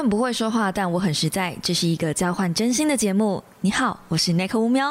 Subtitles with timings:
[0.00, 1.54] 很不会说话，但我很实在。
[1.62, 3.44] 这是一个交换真心的节目。
[3.60, 4.90] 你好，我是 Nick 乌喵。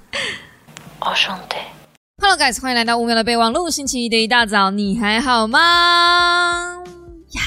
[1.00, 1.56] 我兄弟
[2.16, 3.68] ，Hello guys，欢迎来到乌喵的备忘录。
[3.68, 6.82] 星期一的一大早，你还好吗？
[7.32, 7.42] 呀，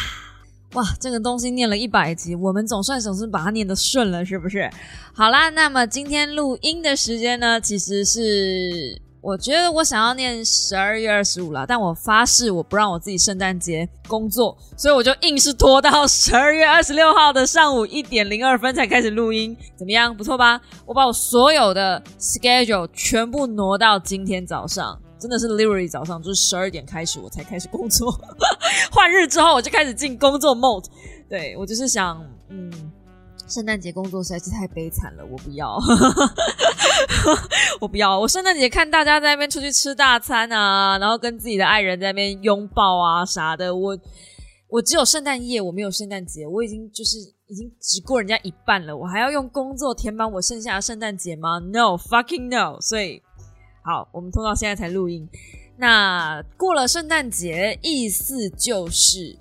[0.73, 4.69] 哇，这个东西念了一百集，我们总算总是把它念得顺了，是不是？
[5.11, 9.01] 好啦，那么今天录音的时间呢，其实是。
[9.25, 19.57] 我觉得我想要念十二月二十五了，但我发誓我不让我自己圣诞节工作，所以我就硬是拖到 十二月二十六号的上午一点零二分才开始录音。
[19.75, 20.61] 怎么样，不错吧？
[20.85, 28.11] 我把我所有的 schedule 全部挪到今天早上，真的是 literally 早上就是十二点开始我才开始工作，
[28.91, 30.85] 换日之后我就开始进工作 mode。
[31.27, 32.71] 对我就是想，嗯。
[33.47, 35.77] 圣诞节工作实在是太悲惨了，我不要，
[37.79, 38.19] 我不要。
[38.19, 43.97] 我圣诞节看大家在那边出去吃大餐啊，然后跟自己的爱人在那边拥抱啊啥的，我
[44.67, 52.81] 我只有圣诞夜，我没有圣诞节，我已经就是已经只过人家一半了，我还要用工作填满我剩下的圣诞节吗？No fucking no！
[52.81, 53.21] 所以
[53.83, 55.29] 好，我们拖到现在才录音。
[55.77, 59.37] 那过了圣诞节，意思就是。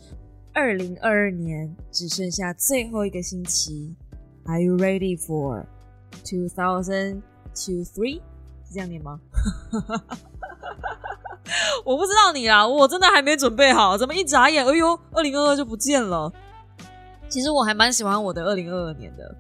[0.54, 3.92] 二零二二年只剩下最后一个星期
[4.44, 5.64] ，Are you ready for
[6.24, 7.22] two thousand
[7.54, 8.20] two three？
[8.64, 9.18] 是这样念吗？
[11.84, 13.98] 我不知道你啦，我真的还没准备好。
[13.98, 16.32] 怎么一眨眼，哎呦，二零二二就不见了？
[17.28, 19.36] 其实我还蛮喜欢我的二零二二年的，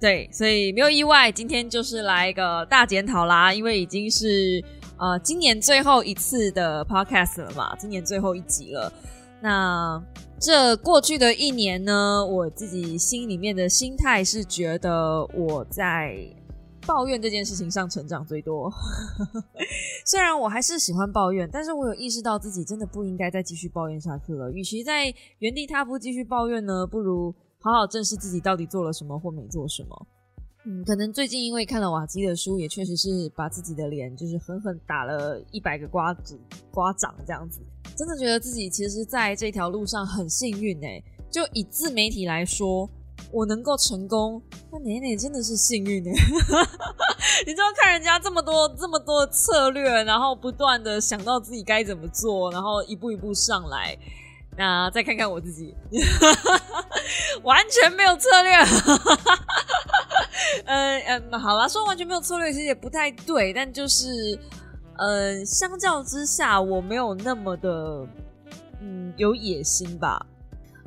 [0.00, 4.62] 对，所以没有意外，今天就是来一个大检讨啦，因为已经是
[4.96, 8.92] 呃今年最后一次的 podcast 了嘛，今年最后一集了，
[9.42, 10.02] 那。
[10.40, 16.16] 这过去的一年呢，我自己心里面的心态是觉得我在
[16.86, 18.72] 抱怨这件事情上成长最多。
[20.06, 24.48] 虽然我还是喜欢抱怨，但是我有意识到自己真的不应该再继续抱怨下去了。
[24.52, 30.06] 与其在原地踏步继续抱怨呢，不如好好正视自己到底做了什么或没做什么。
[30.66, 36.38] 嗯，可能最近因为看了瓦基的书，也确实是把自己的脸就是狠狠打了一百个瓜子
[36.70, 37.60] 瓜掌这样子。
[37.96, 42.88] 真的觉得自己其实在这条路上很幸运哎，就以自媒体来说，
[43.32, 44.40] 我能够成功，
[44.72, 46.12] 那奶奶真的是幸运哎。
[47.46, 53.96] 你知道看人家这么多这么多策略，然后不断的想到自己该怎么做，然后一步一步上来，
[54.56, 55.74] 那再看看我自己，
[57.42, 58.52] 完全没有策略。
[60.64, 61.00] 嗯
[61.30, 64.38] 嗯，好了，说完全没有策略其实也不太对，但就是。
[64.98, 68.04] 嗯，相较之下，我没有那么的，
[68.80, 70.26] 嗯，有野心吧。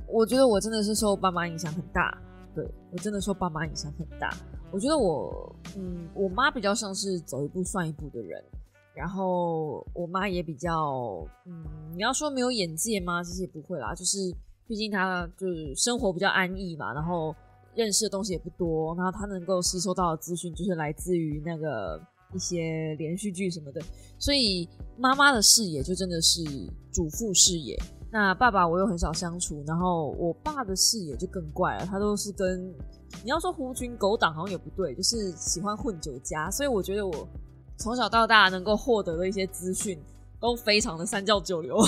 [0.05, 2.17] 我觉得我真的是受爸妈影响很大，
[2.53, 4.29] 对我真的受爸妈影响很大。
[4.69, 8.43] 我觉得我，嗯，我妈比较像是走一步算一步的人，
[8.93, 11.63] 然后我妈也比较，嗯，
[11.95, 13.23] 你要说没有眼界吗？
[13.23, 14.17] 这些不会啦，就是
[14.67, 17.33] 毕竟她就是生活比较安逸嘛，然后
[17.75, 21.97] 认识的东西也不多，然后她能够吸收到的资讯就是来自于那个。
[22.33, 23.81] 一些连续剧什么的，
[24.17, 26.43] 所以妈妈的视野就真的是
[26.91, 27.79] 主妇视野。
[28.13, 32.69] 那爸爸我又很少相处，然后我爸的视野就更怪了，他都是跟
[33.23, 36.51] 你要说狐群狗党好像也不对，就是喜欢混酒家。
[36.51, 37.27] 所以我觉得我
[37.77, 39.97] 从小到大能够获得的一些资讯
[40.41, 41.77] 都非常的三教九流，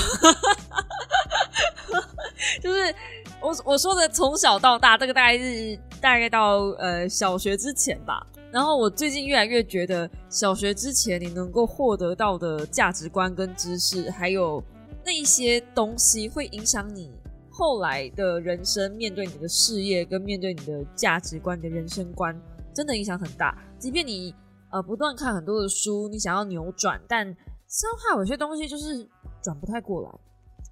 [2.62, 2.96] 就是
[3.42, 8.26] 我我说的从小到大，这个大概是大概到呃小学之前吧。
[8.54, 14.64] 然后我最近越来越觉得，小学之前你能够获得到的价值观跟知识，还有
[15.04, 17.12] 那一些东西，会影响你
[17.50, 22.40] 后来的人生，面对你的事业跟面对你的价值观、你的人生观，
[22.76, 23.58] 真的影响很大。
[23.80, 24.36] 即便你
[24.72, 29.10] 呃不断看很多的书，你想要扭转，但伤害有些东西就是
[29.42, 30.12] 转不太过来。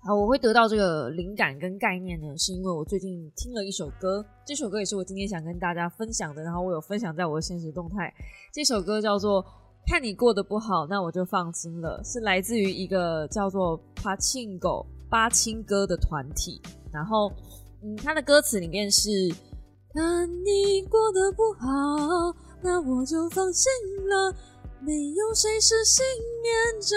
[0.04, 8.12] 好，我会得到这个灵感跟概念呢，是因为我最近听了一首歌，这首歌也是我今天想跟大家分享的，然后我有分享在我的现实动态。
[8.52, 9.44] 这首歌叫做
[9.86, 16.60] 《看你过得不好，那我就放心了》，是来自于一个叫做八庆狗八青歌的团体。
[16.92, 17.32] 然后，
[17.84, 19.08] 嗯，它的歌词里面是
[19.94, 23.72] “看你过得不好，那我就放心
[24.10, 24.34] 了，
[24.80, 26.04] 没有谁是幸
[26.42, 26.96] 免者。”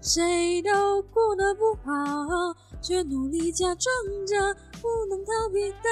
[0.00, 3.94] 谁都过得不好，却努力假装
[4.26, 5.88] 着不能逃避的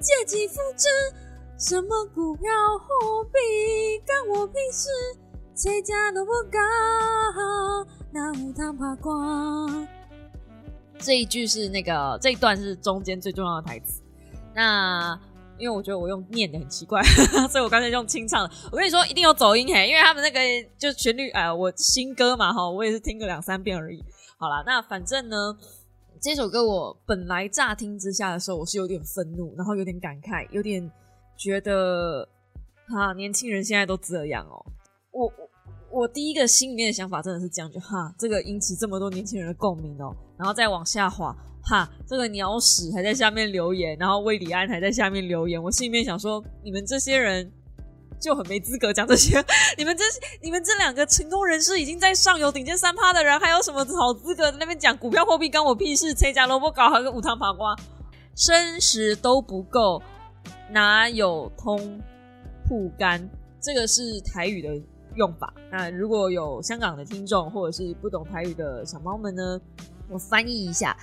[0.00, 0.88] 借机复制。
[1.58, 4.88] 什么股票货币干我屁事？
[5.56, 6.58] 谁家都不高，
[8.12, 9.86] 那无糖怕光。
[10.98, 14.02] 这一句是那个这一段是中间最重要的台词。
[14.54, 15.18] 那。
[15.58, 17.02] 因为我觉得我用念的很奇怪，
[17.50, 18.54] 所以我刚才用清唱的。
[18.72, 20.40] 我跟你说，一定有走音嘿，因为他们那个
[20.78, 24.04] 就旋律，哎，我新歌嘛哈，我也是听个两三遍而已。
[24.38, 25.56] 好啦，那反正呢，
[26.20, 30.90] 这首歌我本来乍听之下的时候，我是有点愤怒，然后有点感慨，有点
[31.36, 32.28] 觉得
[32.88, 34.64] 哈，年轻人现在都这样哦。
[35.12, 35.43] 我我
[35.94, 47.50] 我第一个心里面的想法真的是这样，就哈，这个引起这么多年轻人的共鸣哦，然后再往下滑，哈，这个鸟屎还在下面留言，然后魏礼安还在下面留言，我心里面想说，你们这些人。
[48.20, 49.44] 就很没资格讲这些。
[49.76, 50.02] 你们这、
[50.40, 55.50] 你们这两个成功人士已经在上游顶尖三趴的人，还有什么好资格在那边讲股票货币？
[55.50, 56.14] 关我屁事！
[56.14, 57.76] 谁家萝卜糕还是无糖爬瓜？
[58.34, 60.00] 生食都不够，
[60.70, 62.00] 哪有通
[62.66, 63.28] 铺干？
[63.60, 64.70] 这个是台语的
[65.16, 65.52] 用法。
[65.70, 69.60] 那如果有香港的听众或者是不懂台语的小猫们呢？
[70.08, 70.96] 我翻译一下，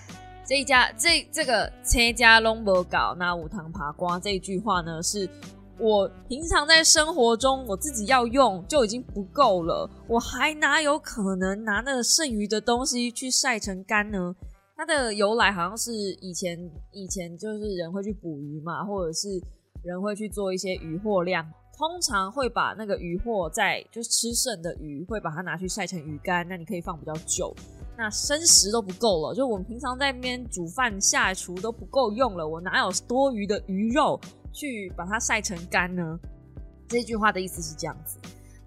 [0.46, 5.30] 这一家这这个“车家萝卜糕，那五糖爬瓜”这一句话呢是。
[5.80, 14.36] 我平常在生活中，我自己要用就已经不够了，我还哪有可能拿那剩余的东西去晒成干呢？
[14.78, 15.92] 它的由来好像是
[16.22, 19.42] 以前以前就是人会去捕鱼嘛，或者是
[19.84, 21.44] 人会去做一些渔获量，
[21.82, 27.52] 通常会把那个鱼货在就是吃剩的鱼，会把它拿去晒成鱼干，那你可以放比较久。
[27.98, 34.20] 那生食都不够了，就我们平常在那边煮饭下厨都不够用了，我哪有多余的鱼肉？
[34.54, 36.20] 去把它晒成干呢？
[36.88, 38.20] 这句话的意思是这样子。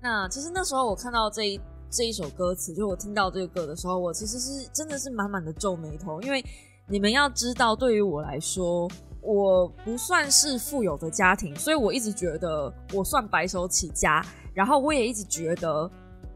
[0.02, 6.44] 那其实那时候我看到这一这一首歌词，就我听到这个歌的时候，我其实是真的是满满的皱眉头，因为
[6.88, 8.90] 你们要知道，对于我来说，
[9.25, 14.25] 我不算是富有的家庭，所以我一直觉得我算白手起家。
[14.53, 15.91] 然后我也一直觉得，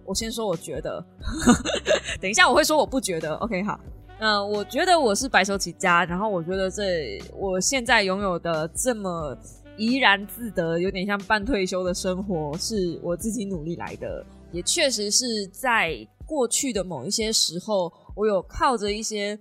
[0.04, 1.04] 我先说我觉得，
[2.20, 3.34] 等一下我会说我不觉得。
[3.36, 3.78] OK，好。
[4.20, 9.36] 嗯，我觉得我是白手起家，然后我觉得这我现在拥有的这么
[9.76, 19.38] 怡然自得，有点像半退休的生活，是我自己努力来的，也确实是在过去的某一些时候，我有靠着一些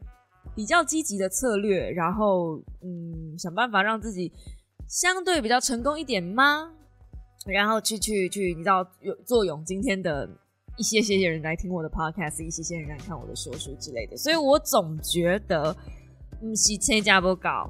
[0.56, 4.32] 比较积极的策略，然后嗯，想办法让自己
[4.88, 6.72] 相对比较成功一点吗？
[7.46, 10.30] 然后去去去，你知道有作用今天的。
[10.80, 15.76] 一些些人来听我的 podcast，一些些人来看我的说书之类的，所以我总觉得，
[16.40, 17.68] 嗯，是参加不搞，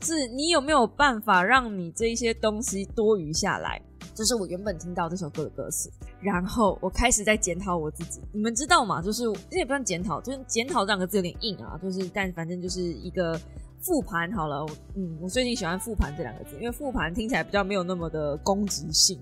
[0.00, 3.82] 是你有没有办法让你这一些东西多余下来？
[4.16, 8.22] 这是我原本听到这首歌的歌词，然后我开始在检讨我自己。
[8.32, 9.02] 你们知道吗？
[9.02, 13.38] 就是这也不算检讨，就是检讨这两个字有点硬啊，就是但反正就是一个
[13.82, 14.66] 复盘好了。
[14.96, 19.20] 嗯，我最近喜欢复盘这两个字，因为复盘听起来比较没有那么的攻击性。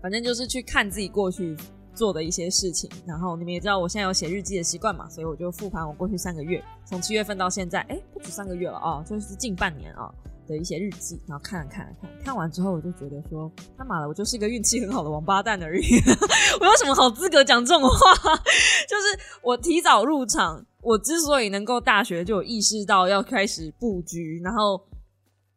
[0.00, 1.54] 反正就是去看自己过去。
[1.92, 10.08] 做的一些事情，然后你们也知道我现在有写日记的习惯嘛，所以我就复盘我过去三个月，从七月份到现在，哎，不止三个月了啊，就是近半年啊
[10.50, 15.82] 的一些日记，然后看了看了看，看完之后我就觉得说，他妈的，我就是一个运气很好的王八蛋而已，
[16.60, 18.14] 我有什么好资格讲这种话？
[18.88, 24.82] 就是我提早入场，我之所以能够大学就有意识到要开始布局，然后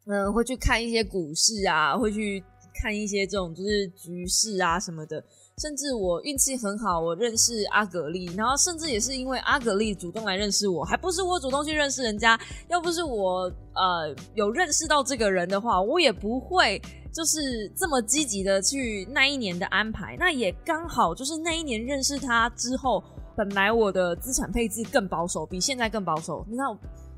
[0.06, 2.42] 嗯，会去看一些股市啊，会去
[2.80, 5.24] 看一些这种就是局势啊什么的。
[5.62, 12.38] 甚至我运气很好，我认识阿格丽，然后甚至也是因为阿格丽主动来认识我，还不是我主动去认识人家。
[12.68, 13.42] 要不是我
[13.74, 20.16] 呃有认识到这个人的话，我也不会就是这么积极的去那一年的安排。
[20.18, 23.00] 那也刚好就是那一年认识他之后，
[23.36, 26.44] 本来我的资产配置更保守，比现在更保守。
[26.48, 26.66] 你看。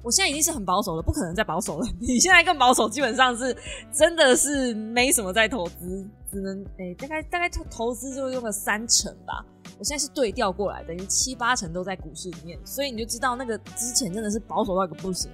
[0.06, 1.88] 我现在已经是很保守了，不可能再保守了。
[1.98, 3.54] 你现在更保守，基本上是
[3.92, 9.44] 真的是没什么在投资，只能诶大概大概投投资就用了三成吧。
[9.76, 15.28] 我现在是对调过来，等于七八成都在股市里面，所以你就知道那个之前真的是保守到一个不行，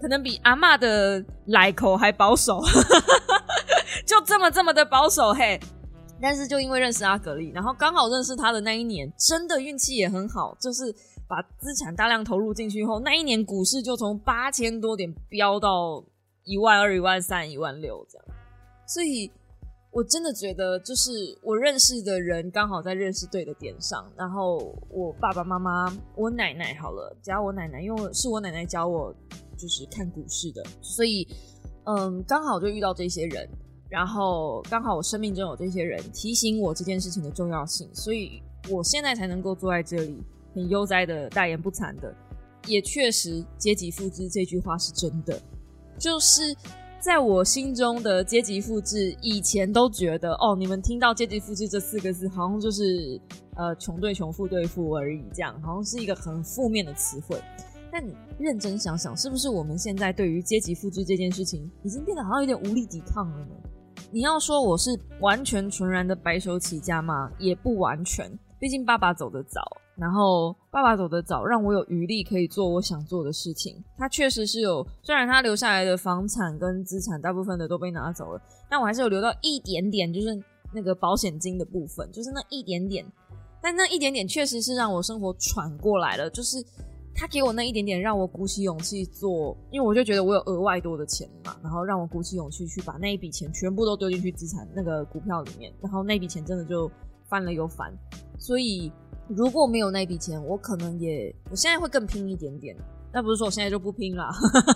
[0.00, 2.60] 可能比阿妈的来口还保守，
[4.04, 5.60] 就这么这么的保守嘿。
[6.20, 10.92] 但是就因为认识阿格丽，然后刚好认识他的那一年，真的运气也很好，就是。
[11.32, 16.04] 把资产大量投入进去后，那一年股市就从八千多点飙到
[16.44, 18.26] 一万二、一万三、一万六这样。
[18.86, 19.32] 所以
[19.90, 21.10] 我真的觉得，就是
[21.42, 24.12] 我认识的人刚好在认识对的点上。
[24.14, 29.14] 然后我爸爸妈妈、我奶奶好了，加我奶奶，因为是我奶奶教我
[29.56, 31.26] 就是看股市的，所以
[31.84, 33.48] 嗯，刚好就遇到这些人。
[33.88, 40.22] 然后刚好我生命中有这些人提醒我这件事情的重要性，所以我现在才能够坐在这里。
[40.54, 42.14] 很悠哉的大言不惭的，
[42.66, 45.40] 也确实阶级复制这句话是真的。
[45.98, 46.42] 就是
[47.00, 53.20] 在我心中的阶级复制，以前都觉得哦，你们听到阶级复制这四个字，好像就是
[53.56, 57.40] 呃穷对穷，富对富而已，这样好像是一个很负面的词汇。
[57.90, 63.54] 但你认真想想，是不是我们现在对于阶级复制这件事情，已经变得好像有点无力抵抗了呢？
[64.10, 67.30] 你要说我是完全纯然的白手起家吗？
[67.38, 69.60] 也不完全，毕竟爸爸走得早。
[69.96, 73.82] 然后爸爸走得早，让我有余力可以做我想做的事情。
[73.96, 83.04] 他确实是有，虽然他留下来的房产跟资产大部分的都被拿走了，但我还是有留到一点点，就是那个保险金的部分，就是那一点点。
[83.60, 86.56] 但那一点点确实是让我生活喘过来了，就是
[87.14, 96.90] 他给我那一点点，让我鼓起勇气做，因为我就觉得我有额外多的钱嘛，然后让我鼓起勇气去把那一笔钱全部都丢进去资产那个股票里面，然后那笔钱真的就
[97.28, 97.92] 翻了又翻。
[98.36, 98.90] 所以
[99.34, 102.76] 如果没有那笔钱，我可能也我现在会更拼一点点。
[103.12, 104.30] 那不是说我现在就不拼啦，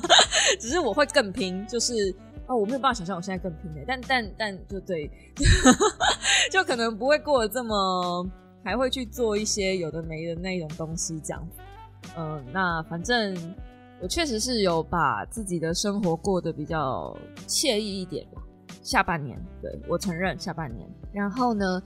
[0.60, 2.14] 只是我会更拼，就是
[2.46, 5.10] 哦，我没有办法想象我现在更拼的，但但但就对，
[6.52, 8.28] 就可能不会过得这么。
[8.64, 11.48] 还会去做一些有的没的那种东西，这样。
[12.16, 13.32] 嗯，那反正
[14.02, 18.42] 我确实是有把自己的生活过得比较惬意一点吧。
[18.82, 20.84] 下半年，对我承认下半年。
[21.12, 21.80] 然后呢，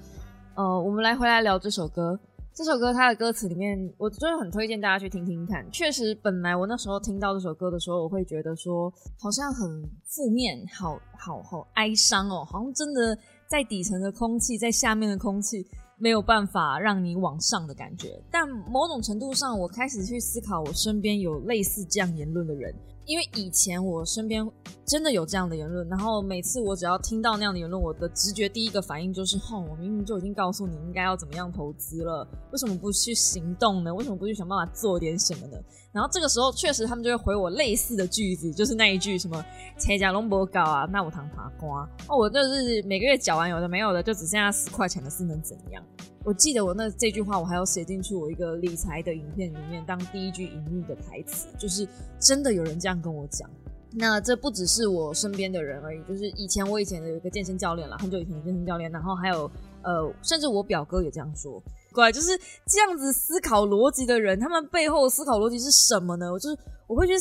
[0.55, 2.19] 呃，我们来回来聊这首歌。
[2.53, 5.65] 这首歌它的歌词里面，我真的很推荐大家去听听看。
[5.71, 13.17] 确实，本来我那时候听到这首歌的时候，我会觉得说好像很负面，好好好哀伤哦，好像真的
[13.49, 15.67] 在底层的空气，在下面的空气。
[16.03, 22.75] 没有办法让你往上的感觉，但某种程度上，我开始去思考，我身边有类似这样言论的人。
[23.11, 24.49] 因为以前我身边
[24.87, 33.93] 真的有这样的言论，然后每次我只要听到那样的言论，我的直觉第一个反应就是：哼，我明明就已经告诉你应该要怎么样投资了，为什么不去行动呢？
[33.93, 35.59] 为什么不去想办法做点什么呢？
[35.91, 39.45] 然后这个时候，确实他们就会回我类似的句子，就是那一句什么
[39.77, 45.85] “车家龙博搞啊，那我堂爬瓜哦，我就是每个月缴完有的没有的，就只剩下十块钱的是能怎样？”
[46.23, 53.49] 我记得我那这句话，我还要写进去我一个理财的影片里面当第一句隐喻的台词，就是真的有人这样跟我讲。
[53.93, 59.51] 那这不只是我身边的人而已，就是以前我以前的一个健身教练了，很久以前的健身教练，然后还有
[59.83, 61.61] 呃，甚至我表哥也这样说。
[61.93, 66.31] 怪，就是这样子思考逻辑的人，他们背后思考逻辑是什么呢？
[66.31, 67.15] 我就是我会去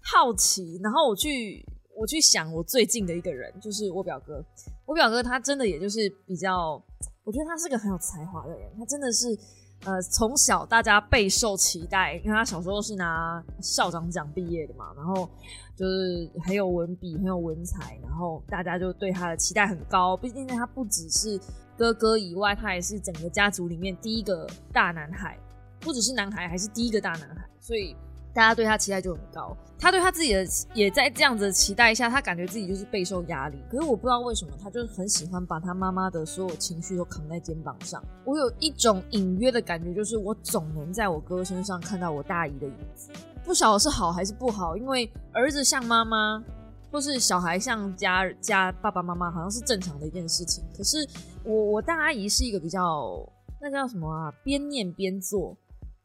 [0.00, 1.62] 好奇，然后我去
[1.94, 4.42] 我去想我最近的一个人，就是我表哥。
[4.86, 6.80] 我表哥他真的也就是比较。
[7.24, 9.36] 我觉得他是个很有才华的人，他真的是，
[9.84, 15.28] 呃，从小大家备受期待，因为他小时候是拿校长奖毕业的嘛，然后
[15.74, 20.14] 就是很有文笔，很有文采，然后大家就对他的期待很高。
[20.16, 21.40] 毕竟他不只是
[21.78, 25.38] 哥哥以外，他也是整个家族里面第一个大男孩，
[25.80, 27.96] 不只是男孩，还是第一个大男孩，所以。
[28.34, 33.56] 大家对他期待就很高，他对他自己的也在这样子的期待下，他感觉自己就是备受压力。
[33.70, 38.02] 可是我不知道为什么，他就是很喜欢把他妈妈的所有情绪都扛在肩膀上。
[38.24, 43.10] 我有一种隐约的感觉，就是我总能在我哥身上看到我大姨的影子。
[43.44, 46.42] 不晓得是好还是不好，因为儿子像妈妈，
[46.90, 50.64] 或是小孩像家家爸爸妈妈，好像是正常的一件事情。
[50.76, 51.06] 可是
[51.44, 53.24] 我我大阿姨是一个比较
[53.60, 55.56] 那叫什么啊，边念边做。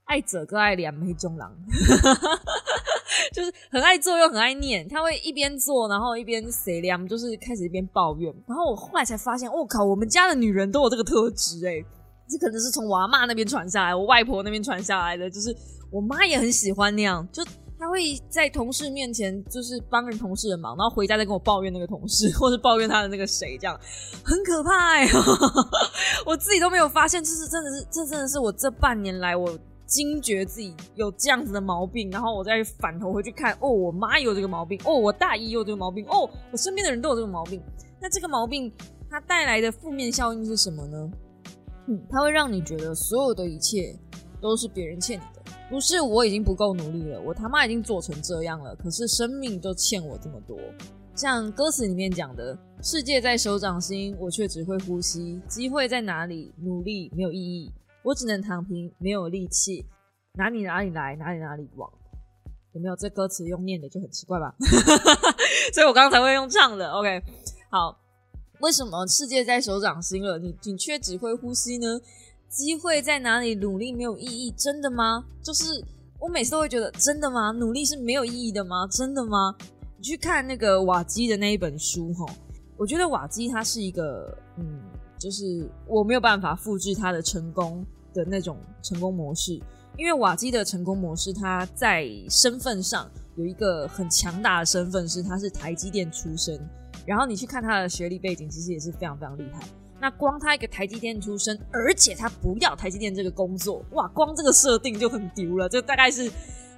[0.09, 1.55] 爱者更爱两眉中狼，
[3.31, 4.87] 就是很爱做又很爱念。
[4.89, 8.33] 他会一边做，然后一边谁凉，就是开始一边抱怨。
[8.47, 11.85] 然后我后来才发现，我靠，我们家的女人都有这个特质哎，
[12.27, 15.29] 这可能是从我阿妈那边传下来，我外婆那边传下来的。
[15.29, 15.55] 就是
[15.91, 17.45] 我妈也很喜欢那样，就
[17.77, 23.79] 她会在同事面前就是帮人同事的忙，然后回家再跟我抱怨那个同事，或是抱怨他的那个谁，这样
[24.25, 25.07] 很可怕哎。
[26.25, 29.55] 我自己都没有发现，这是真的是，这真的是我这半年来我。
[29.89, 37.60] 惊觉自己有这样子的毛病，然后我再反头回去看，哦，我妈有这个毛病，哦，我大姨有这个毛病，哦，我身边的人都有这个毛病。
[38.00, 38.72] 那这个毛病
[39.10, 41.12] 它带来的负面效应是什么呢？
[42.10, 43.98] 它会让你觉得所有的一切
[44.39, 45.41] 都是别人欠你的，
[45.72, 50.55] 不是我已经不够努力了，我他妈已经做成这样了，可是生命就欠我这么多。
[51.15, 56.53] 像歌词里面讲的，世界在手掌心，我却只会呼吸，机会在哪里？
[56.62, 57.74] 努力没有意义。
[58.03, 59.85] 我只能躺平，没有力气，
[60.35, 61.91] 哪里哪里来，哪里哪里往，
[62.73, 62.95] 有没有？
[62.95, 64.55] 这歌词用念的就很奇怪吧？
[65.73, 66.89] 所以我刚才会用唱的。
[66.91, 67.21] OK，
[67.69, 67.99] 好，
[68.61, 71.99] 为什么世界在手掌心了，你你却只会呼吸呢？
[72.47, 73.53] 机会在哪里？
[73.55, 75.25] 努力没有意义，真的吗？
[75.43, 75.65] 就是
[76.19, 77.51] 我每次都会觉得，真的吗？
[77.51, 78.87] 努力是没有意义的吗？
[78.87, 79.55] 真的吗？
[79.97, 82.25] 你去看那个瓦基的那一本书，哈，
[82.77, 84.88] 我觉得瓦基他是一个，嗯。
[85.19, 89.61] 就是我没有办法复制他的成功的那种成功模式，
[89.97, 96.59] 因为瓦基的成功模式，他在身份上有一个很强大的身份，是他是台积电出身。
[97.05, 99.59] 然后你去看他的学历背景，其实也是非常非常厉害。
[99.99, 106.31] 那光他一个台积电出身，而且他不要台积电这个工作，哇，光这个设定就很丢了，就大概是。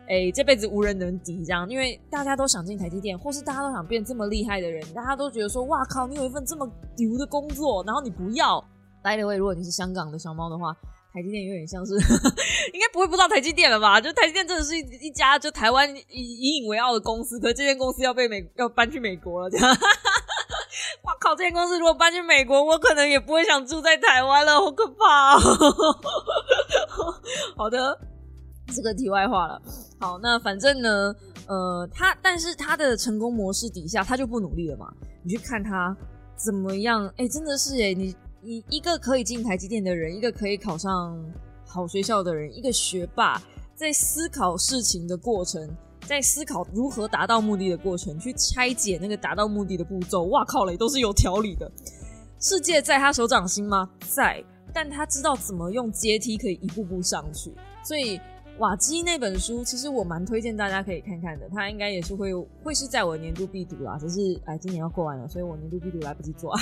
[0.08, 8.62] 哎，这辈子无人能敌，这样，因为大家都想进台积电，或是大家都想变这么厉害的人，大家都觉得说，哇靠，你有一份这么牛的工作，然后你不要。
[9.03, 10.74] By the way，如果你是香港的小猫的话，
[11.13, 11.93] 台积电有点像是，
[12.74, 14.00] 应该不会不知道台积电了吧？
[14.01, 19.70] 就台积电真的是一一家就台湾以以引为傲的公司，可是这间公司要被美要搬去美国了，这样。
[21.03, 21.36] 哇靠！
[21.36, 25.38] 这间公司如果搬去美国，我可能也不会想住在台湾了，好可怕。
[27.58, 28.00] 好的，
[28.74, 29.62] 这个题外话了。
[30.01, 31.15] 好，那反正呢，
[31.46, 34.91] 呃，他但是他的成功模式底下，他就不努力了嘛？
[35.24, 35.96] 你去看他
[36.36, 37.08] 怎么样？
[37.17, 41.24] 哎，真的是哎，你你一个可以进台积电的人，一个可以考上
[41.67, 43.39] 好学校的人，一个学霸，
[43.75, 45.70] 在思考事情的过程，
[46.08, 50.24] 在思考如何达到目的的过程，去拆解那个达到目的的步骤。
[50.29, 51.72] 哇靠嘞，都是有条理的。
[52.39, 53.88] 世界在他手掌心吗？
[54.10, 54.43] 在，
[54.74, 57.53] 但他知道怎么用阶梯可以一步步上去，
[57.84, 58.20] 所以。
[58.60, 61.50] 瓦基那本书，其实我蛮推荐大家可以看看的。
[61.50, 62.31] 他应该也是会
[62.63, 66.53] 会是在我年度必读啦，只是哎，今年要过完了，所以我年度必读来不及做。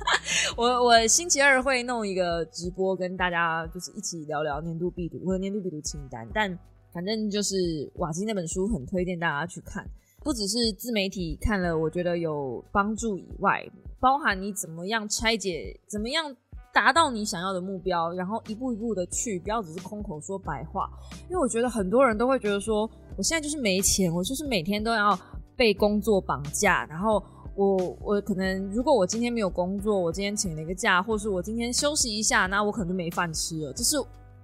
[0.56, 6.28] 我我星期二会弄一个直播，跟大家就是一起聊聊年度必读或者年度必读清单。
[6.34, 6.58] 但
[6.92, 9.88] 反正就是瓦基那本书很推荐大家去看，
[10.22, 13.64] 不只是自媒体看了，我觉得有帮助以外，
[13.98, 16.36] 包含你怎么样拆解，怎么样。
[16.76, 20.86] 达到你想要的目标，然后一步一步的去，不要只是空口说白话。
[21.30, 22.82] 因为我觉得很多人都会觉得说，
[23.16, 25.18] 我现在就是没钱，我就是每天都要
[25.56, 26.84] 被工作绑架。
[26.84, 33.72] 然后我我可能如果我今天没有工作，我今天请了一个假，或是我今天休息一下，那我可能就没饭吃了。
[33.72, 33.96] 这是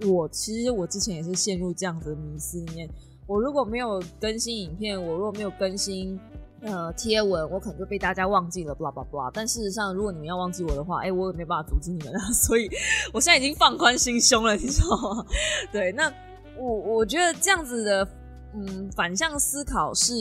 [0.08, 2.88] 我其实我之前也是陷入这样子的迷思里面。
[3.26, 6.18] 我如果没有更新影片，我如果没有更新。
[6.62, 9.30] 呃，贴文我可能就被大家忘记了，blah blah blah。
[9.34, 12.20] 但事实上，如果你们要忘记我的话，哎，我也没办法阻止你们啊。
[12.32, 12.70] 所以，
[13.12, 15.26] 我现在已经放宽心胸了，你知道吗？
[15.72, 16.12] 对，那
[16.56, 18.08] 我我觉得这样子的，
[18.54, 20.14] 嗯，反向思考是，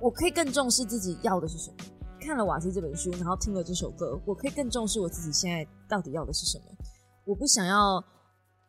[0.00, 1.76] 我可以更重视自己要的是什么。
[2.20, 6.64] 看了瓦西这本书，然后听了这首歌，我可以更重视我自己现在到底要的是什么。
[7.26, 8.02] 我不想要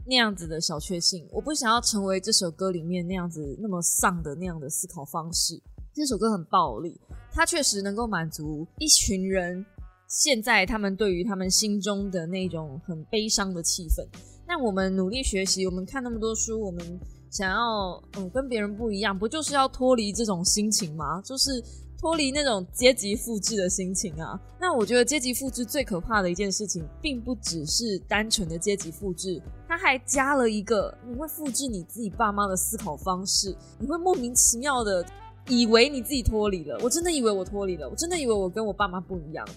[0.06, 5.62] 那样子的小确幸，我不想要成为这首歌里面那样子那么丧的那样的思考方式。
[5.96, 7.00] 这首歌很暴力，
[7.32, 9.66] 它确实能够满足一群人
[10.10, 14.06] 现在他们对于他们心中的那种很悲伤的气氛。
[14.46, 17.00] 那我们努力学习，我们看那么多书，我们
[17.32, 21.22] 想要嗯跟别人不一样，不就是要脱离这种心情吗？
[21.22, 21.64] 就是
[21.98, 24.38] 脱离那种阶级复制的心情啊。
[24.60, 35.02] 那我觉得阶级复制最可怕的一件事情，并不只是单纯的阶级复制，它还加了一个你会复制你自己爸妈的思考方式，你会莫名其妙的。
[35.48, 39.48] 以为你自己脱离了，我真的以为我脱离了，我真的以为我跟我爸妈不一样，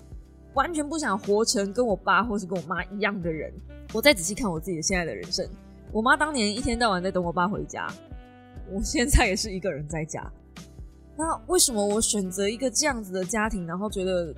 [0.52, 3.50] 完全不想活成跟我爸或是跟我妈一样的人。
[3.94, 5.48] 我再仔细看我自己的现在的人生，
[5.90, 7.90] 我妈当年一天到晚在等我爸回家，
[8.70, 10.30] 我现在也是一个人在家。
[11.16, 14.34] 那为什么我选择一个这样子的家庭，然后觉得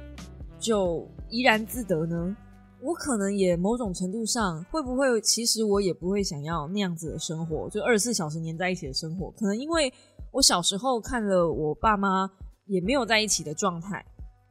[0.61, 2.37] 就怡然自得呢？
[2.81, 9.93] 我可能也某种程度上会不会，其实我也不会想要那样子的生活，就二十四小时黏在一起的生活，可能因为。
[10.33, 12.31] 我小时候看了我爸妈
[12.67, 14.05] 也没有在一起的状态，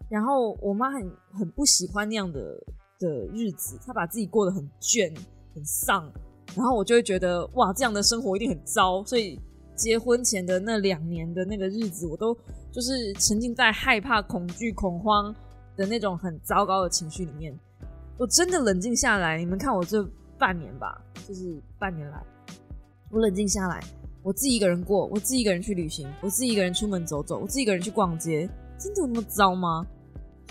[0.09, 2.39] 然后我妈很很不喜欢那样的
[2.99, 5.09] 的日子，她把自己过得很倦、
[5.55, 6.11] 很丧，
[6.55, 9.03] 然后我就会觉得哇，这样的生活一定很糟。
[9.05, 9.39] 所以
[9.75, 12.35] 结婚前的那两年的那个日子，我都
[12.71, 15.33] 就是沉浸在害怕、恐惧、恐慌
[15.77, 17.57] 的那种很糟糕的情绪里面。
[18.17, 20.03] 我真的冷静下来，你们看我这
[20.37, 22.21] 半年吧，就是半年来，
[23.11, 23.81] 我冷静下来。
[24.29, 29.83] 我自己一个人过，我自己一个人去旅行，我自己一个人出门走走，我自己一个人去逛街，真的有那么糟吗？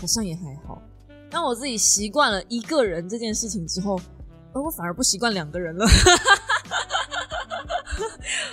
[0.00, 0.82] 好像也还好。
[1.30, 3.96] 当我自己习惯了一个人这件事情之后，
[4.52, 5.86] 而我反而不习惯两个人了。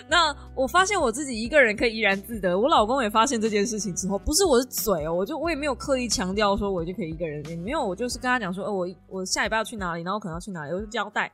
[0.07, 2.59] 那我发现我自己一个人可以怡然自得。
[2.59, 11.31] 我老公也发现这件事情之后，不是我是嘴哦，我就我也没有刻意强调说我就可以一个人，也没有，我就是跟他讲说，哦，我我下礼拜要去哪里，然后可能要去哪里，我就交代，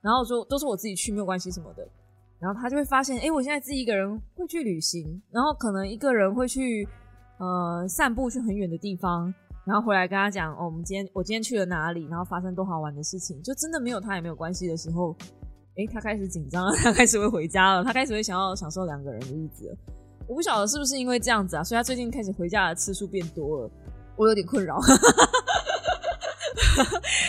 [0.00, 1.86] 然后说都是我自己去，没有关系什么的。
[2.40, 6.88] 然后他就会发现，哎，我现在自己一个人会去旅行，然后可能一个人会去
[7.38, 9.32] 呃散步，去很远的地方，
[9.66, 15.14] 然后回来跟他讲，哦，我们今天我今天去了哪里，然后发生多好玩的事情，就真的没有他也没有关系的时候，
[15.76, 19.76] 哎，他开始紧张了，他开始会回家了，他开始会想要享受两个人的日子。
[20.26, 23.70] 我不晓得是不是因为这样子啊，所以他最近开始回家的次数变多了，
[24.16, 24.78] 我有点困扰，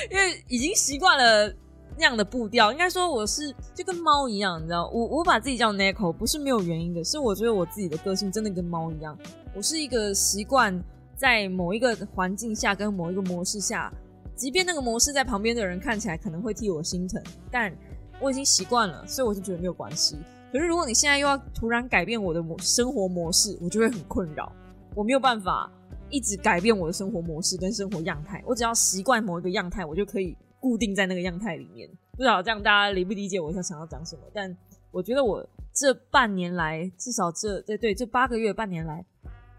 [0.10, 1.54] 因为已经习惯了。
[2.02, 9.16] 那样的步调，应该说我是就跟猫一样，你知道，我我把自己叫 Niko，不是没有原因的，是我觉得我自己的个性真的跟猫一样，
[9.56, 10.84] 我是一个习惯
[11.16, 13.94] 在某一个环境下跟某一个模式下，
[14.36, 17.72] 即便那个模式在旁边的人看起来可能会替我心疼，但
[18.20, 20.18] 我已经习惯了，所以我就觉得没有关系。
[20.52, 24.52] 可是如果你现在又要突然改变我的模生活模式，我就会很困扰，
[24.96, 25.72] 我没有办法
[26.10, 30.36] 一直改变我的生活模式跟生活样态，我只要习惯某一个样态，我就可以。
[30.62, 34.22] 固定在那个样态里面，不知道这样大家理不理解我想想要讲什么？
[34.32, 34.56] 但
[34.92, 39.04] 我觉得我这半年来，至少这对对这八个月半年来，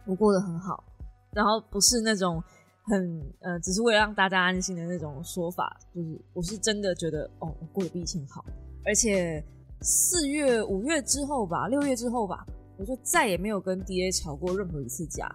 [0.07, 0.85] 我过得很好。
[1.33, 2.41] 然后不是那种
[2.85, 8.45] 很呃，只是为了让大家安心的那种说法，就是我是真的觉得哦，我过得比以前好。
[8.85, 9.43] 而且
[9.81, 15.29] 四月、五月之后吧，六月之后吧，我就再也没有跟 D A 吵过任何一次架。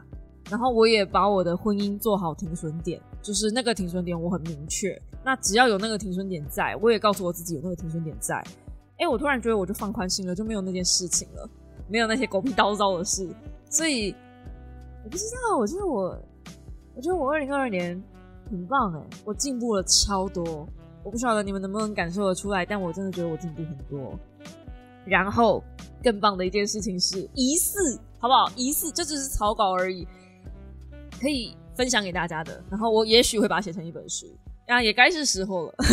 [0.49, 4.97] 然后我也把我的婚姻做好停损点，就是那个停损点我很明确。
[5.27, 8.41] 那只要有那个停损点在，我也告诉我自己有那个停损点在。
[8.97, 11.49] 哎，我突然觉得我就放宽心了，就没有那件事情了，
[11.89, 13.29] 没有那些狗屁叨叨的事。
[13.69, 14.15] 所以
[15.03, 16.17] 我不知道，我觉得我，
[16.95, 18.01] 我觉得我二零二二年
[18.49, 20.65] 很棒哎，我进步了超多。
[21.03, 24.17] 我不晓得你们能不能感受得出来，但我真的觉得我进步很多。
[25.03, 25.61] 然后
[26.01, 28.49] 更棒的一件事情是疑似，好不好？
[28.55, 30.07] 疑似这只是草稿而已。
[31.19, 34.25] 可以分享给大家的，然后我也许会把它写成一本书，
[34.67, 35.73] 啊，也该是时候了。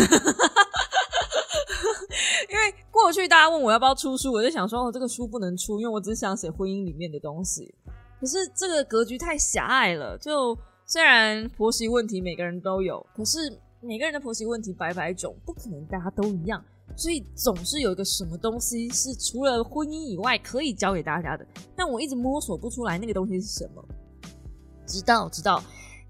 [2.49, 7.73] 因为过去大家问我要不要出书，我就想说，哦，这个书不能出，因为我只想写婚姻里面的东西。
[8.19, 10.17] 可是这个格局太狭隘了。
[10.17, 13.39] 就虽然婆媳问题每个人都有，可是
[13.81, 16.63] 每个人的婆媳问题百百种，不可能大家都一样，
[16.95, 23.83] 所以总是有一个什么东西是除了婚姻以外可以教给大家的，但我一直摸索不出来那个东西是什么。
[24.87, 25.63] 直到直到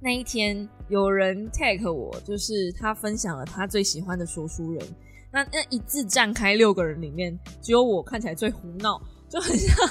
[0.06, 4.88] 那一天，有人 tag 我，就是他分享了他最喜欢的说书人。
[5.32, 9.88] 那那一字站开六个人里面，只有我看起来最胡闹，就很像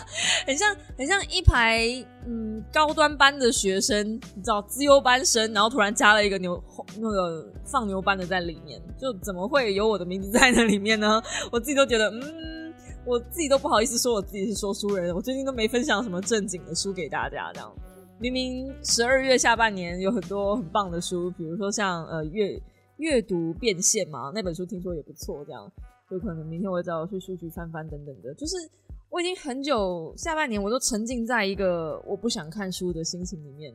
[0.46, 1.84] 很像很像一排
[2.28, 6.62] 嗯高端班的学生，你知道自优班生，然后突然加了一个牛
[7.00, 11.20] 那个放牛班的在里面，就怎么会有我的名字在那里面呢？
[11.50, 12.72] 我自己都觉得嗯，
[13.04, 17.74] 我自己都不好意思说我自己是说书人，我最近都没分享什么正经的书给大家，这样。
[18.24, 22.58] 明明十二月下半年有很多很棒的书，比如说像呃阅
[22.96, 25.70] 阅读变现嘛，那本书听说也不错，这样
[26.10, 28.32] 就可能明天我会找去书局翻翻等等的。
[28.32, 28.56] 就是
[29.10, 33.70] 我已经很久下半年我都沉浸在一个我不想看书的心情里面，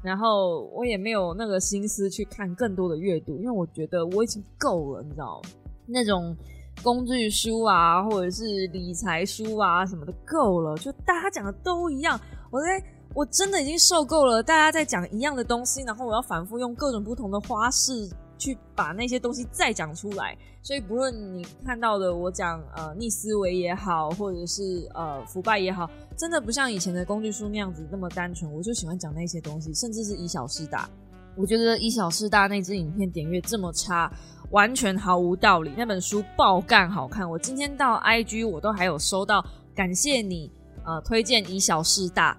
[0.00, 5.42] 然后我也没有那个心思去看更多的阅读，因为我觉得我已经够了，你知道
[5.86, 6.36] 那种
[6.84, 12.16] 工具书啊，或者是理财书啊什么的够了，就大家讲的都一样，
[12.52, 12.80] 我在。
[13.14, 20.36] 我真的已经受够了，大家在讲一样的东西，然后我要反复用各种不同的花式去把那些东西再讲出来。
[20.62, 28.52] 所以不论你看到的我讲呃逆思维也好，或者是呃腐败也好，真的不像以前的工具书那样子那么单纯。
[28.52, 30.88] 我就喜欢讲那些东西，甚至是以小失大。
[31.36, 34.12] 我觉得以小失大那支影片点阅这么差，
[34.50, 35.72] 完全毫无道理。
[35.76, 39.44] 那本书爆干好看，我今天到 IG 我都还有收到
[39.74, 40.52] 感谢你
[40.84, 42.36] 呃推荐以小失大。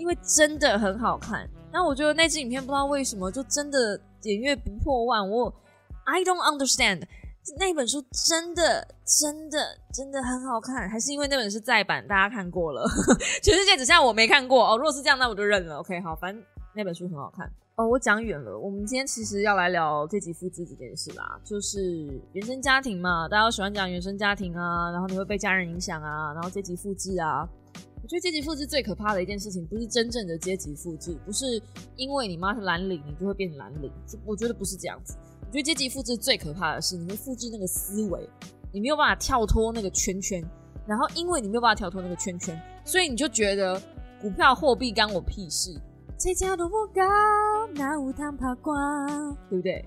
[0.00, 5.28] 因为真的很好看，那我觉得那支影片不知道为什么就真的点阅不破万。
[5.28, 5.52] 我
[6.04, 7.02] I don't understand，
[7.58, 9.58] 那本书真的真的
[9.92, 12.82] 真的很好看，还是因为那本是再版，大家看过了，
[13.42, 14.78] 全世界只剩我没看过哦。
[14.78, 15.76] 如果是这样，那我就认了。
[15.76, 16.42] OK，好，反正
[16.74, 17.86] 那本书很好看哦。
[17.86, 27.46] 我讲远了，我们今天其实要来聊阶级复制这件事啦，就是原生家庭嘛，大家喜欢讲原生家庭啊，然后你会被家人影响啊，然后阶级复制啊。
[28.10, 31.62] 我觉得阶级复制最可怕的一件事情，不是真正的阶级复制，不是
[31.94, 33.88] 因为你妈是蓝领，你就会变蓝领。
[34.26, 35.14] 我觉得不是这样子。
[35.42, 38.28] 我觉得阶级复制最可怕的是，你会复制那个思维，
[38.72, 40.44] 你没有办法跳脱那个圈圈。
[40.88, 43.80] 然后，因为你没有办法跳脱那个圈圈，所以你就觉得
[44.20, 45.72] 股票、货币干我屁事。
[46.18, 47.02] 谁家的我高，
[47.76, 49.84] 那无糖怕光，对不对？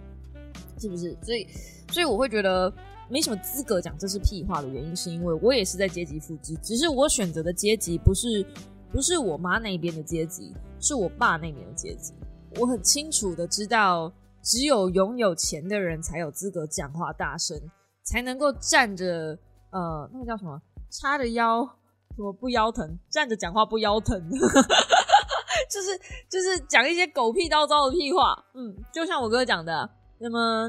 [0.80, 1.14] 是不是？
[1.22, 1.46] 所以，
[1.92, 2.74] 所以我会觉得。
[3.14, 8.44] 没什么资格讲这是屁话的原因，是因为我也是在阶级复制，只是我选择的阶级不是
[8.92, 12.12] 不是我妈那边的阶级，是我爸那边的阶级。
[12.60, 17.56] 我很清楚的知道，只有拥有钱的人才有资格讲话大声，
[18.04, 19.38] 才能够站着
[19.70, 21.64] 呃，那个叫什么，叉着腰，
[22.16, 24.20] 什么不腰疼，站着讲话不腰疼，
[25.70, 28.44] 就是就是讲一些狗屁叨叨的屁话。
[28.56, 30.68] 嗯，就像我哥讲的，那么。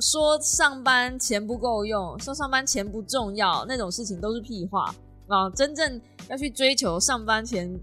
[0.00, 4.94] 说上班钱不够用，说上班钱不重要，那种事情都是屁话
[5.26, 5.48] 啊！
[5.50, 7.74] 真正要去追求上班钱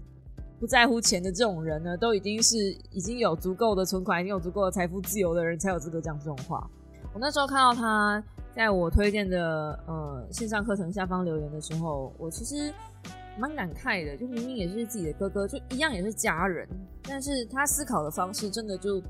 [0.60, 2.56] 不在乎钱的这种人呢，都已经是
[2.92, 6.70] 已经有足够的存款，已经有足够的财富自由的人才有资格讲这种话。
[7.12, 8.22] 我那时候看到他
[8.54, 12.72] 在我推荐的呃线上课程下方留言的时候，我其实
[13.36, 14.16] 蛮感慨的。
[14.16, 16.68] 就明明也是自己的哥哥，就一样也是家人，
[17.02, 19.02] 但是他思考的方式真的就。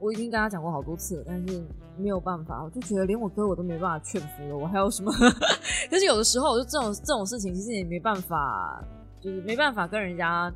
[0.00, 1.64] 我已经跟他讲过好多次了，但是
[1.96, 5.12] 没有办法，我就觉得连我哥我都没办法劝服了，我还有什么？
[5.90, 8.84] 但是有的时候，就这种这种事情，其实也没办法，
[9.20, 10.52] 就是没办法跟人家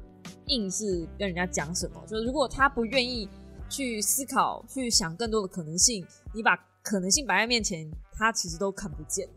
[0.47, 2.03] 硬是跟人家讲什么。
[2.07, 3.29] 就是如果他不愿意
[3.69, 9.29] 去思考、去想更多的可能性，你把可能性摆在面前，他其实都看不见。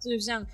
[0.00, 0.44] 就像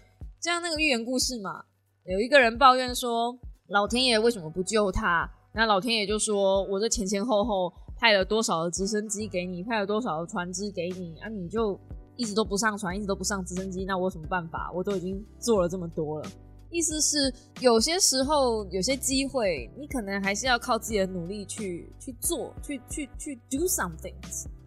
[0.41, 1.63] 这样那个寓言故事嘛，
[2.05, 3.39] 有一个人抱怨说，
[3.69, 5.29] 老天爷为什么不救他？
[5.53, 11.79] 那老天爷就说，我这前前后后派了多少的直升机给你，派了多少的船只给你，啊，你就
[12.17, 14.71] 一直都不上船，一直都不上直升机，那我有什么办法？
[14.75, 16.31] 我都已经做了这么多了。
[16.71, 24.15] 意思是，有些时候有些机会，你可能还是要靠自己的努力去去做，去去去 do something。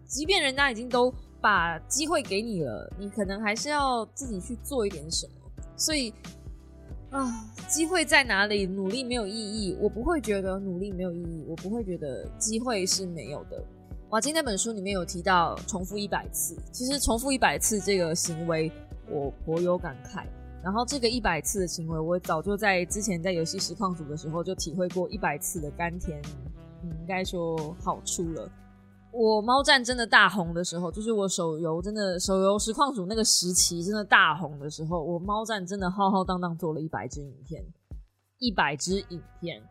[0.06, 5.32] 即便人家已经都把机会给你了，你可能还是要自己去做一点什么。
[5.76, 6.12] 所以
[7.10, 8.66] 啊，机会在哪里？
[8.66, 9.76] 努力没有意义。
[9.80, 13.62] 我不会觉得努力没有意义，我不会觉得机会是没有的。
[14.10, 18.70] 哇，今天那本书里面有提到重复一百次，其实重复一百次这个行为，
[19.10, 20.24] 我颇有感慨。
[20.62, 26.20] 然后这个一百次的行为，我早就在之前在游戏实况组的时候就体会过一百次的甘甜，
[26.82, 28.50] 应该说好处了。
[29.10, 37.64] 我猫战真的大红的时候，就是我手游真的手游实况组那个时期真的大红的时候，我猫战真的浩浩荡荡做了一百支影片，
[38.38, 39.62] 一百支影片。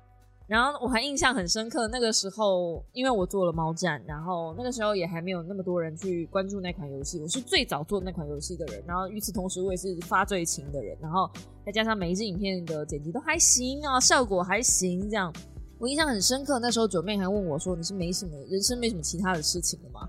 [0.48, 8.82] 然后我还印象很深刻，那个时候因为我做了猫战，然后那个时候也还没有那么多人去关注那款游戏，我是最早做那款游戏的人。
[8.88, 10.98] 然后与此同时，我也是发最勤的人。
[11.02, 11.30] 然后
[11.66, 15.34] 再加上每一支影片的剪辑都还行啊，效果还行，这样
[15.80, 16.60] 我印象很深刻。
[16.60, 20.08] 那时候九妹还问我说：“你是没什么人生没什么其他的事情了吗？”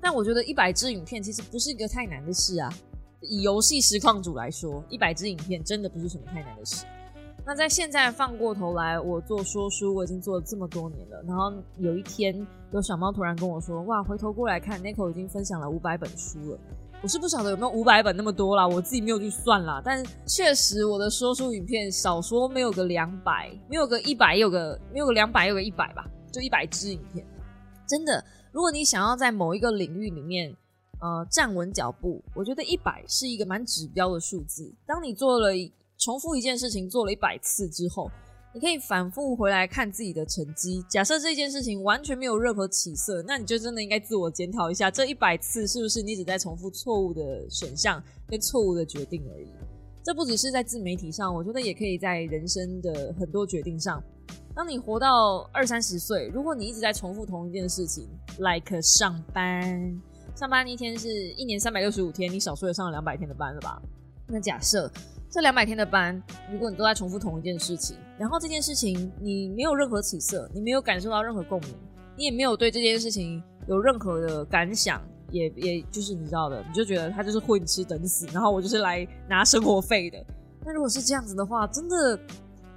[0.00, 2.72] 但我觉得一百支影片其实不是一个太难的事啊。
[3.20, 6.84] 以游戏实况组来说，一百支影片真的不是什么太难的事。
[7.46, 11.22] 那在现在放过头来，我做说书，我已经做了这么多年了。
[11.26, 16.58] 然后有一天，有小猫突然跟我说：“哇，回头过来看，Nico 已经分享了五百本书了。”
[17.04, 19.78] 我是不晓得有没有五百本那么多啦，我自己没有去算啦。
[19.84, 27.22] 但确实，我的说书影片少说没有个两百，没有个一百，有个没有个两百，有个一百吧，就一百支影片。
[27.86, 30.56] 真的，如果你想要在某一个领域里面，
[30.98, 34.74] 呃，站稳脚步，我觉得一百是一个蛮指标的数字。
[34.86, 35.50] 当你做了。
[35.96, 38.10] 重复一件事情做了一百次之后，
[38.54, 40.80] 你可以反复回来看自己的成绩。
[40.88, 49.48] 假设这件事情完全没有任何起色，那你就真的应该自我检讨一下，这一百次是不是你只在重复错误的选项跟错误的决定而已？
[50.04, 54.00] 这不只是在自媒体上，我觉得也可以在人生的很多决定上。
[54.54, 60.00] 当你活到二三十岁，如果你一直在重复同一件事情，like 上班，
[60.36, 63.82] 上班一天是一年三百六十五天，你少说也上了两百天的班了吧？
[64.28, 64.88] 那假设。
[65.34, 71.74] 这两百天的班，如果你都在重复同一件事情，然后这件事情你没有任何起色，你没有感受到任何共鸣，
[72.16, 80.24] 你也没有对这件事情有任何的感想，也也就是你知道的，你就觉得他就是混吃等死，然后我就是来拿生活费的。
[80.64, 82.16] 那如果是这样子的话，真的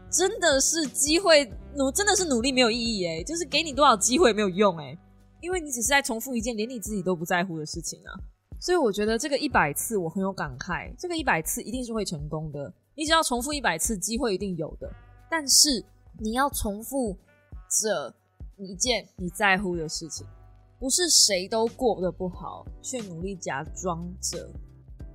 [0.09, 4.97] 真的是机会努，真的是努力没有意义哎，就是给你多少机会没有用哎，
[5.41, 8.17] 因为你只是在重复一件连你自己都不在乎的事情啊。
[8.59, 12.73] 所以我觉得这个一百次我很有感慨，这个一百次一定是会成功的。
[12.95, 14.91] 你只要重复一百次，机会一定有的。
[15.29, 15.83] 但是
[16.19, 17.15] 你要重复
[17.81, 18.13] 着
[18.57, 20.25] 一件你在乎的事情，
[20.79, 24.49] 不是谁都过得不好，却努力假装着。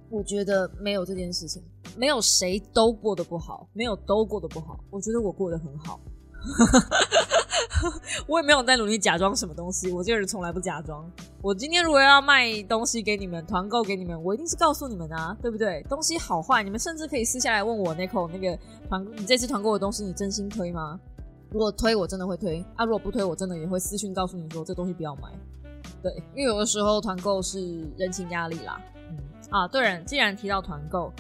[0.09, 1.63] 我觉得没有这件事情，
[1.97, 4.79] 没有谁都过得不好，没有都过得不好。
[4.91, 5.99] 我觉得我过得很好。
[8.27, 11.09] 我也没有在努力假装什么东西，我这个人从来不假装。
[11.41, 15.85] 我今天如果要卖东西给你们，团购给你们，我一定是告诉你们啊，对不对？
[15.89, 20.99] 东西好坏，你们甚至可以私下来问我 Nico 那个团，你这次团购的东西你真心推吗？
[21.51, 25.23] 如果推，我真的会推啊；如果不推，我真的也会私讯告诉你说这东西不要买。
[26.03, 28.81] 对，因为有的时候团购是人情压力啦。
[29.11, 29.19] 嗯
[29.51, 31.13] 啊，对了，既然提到团购。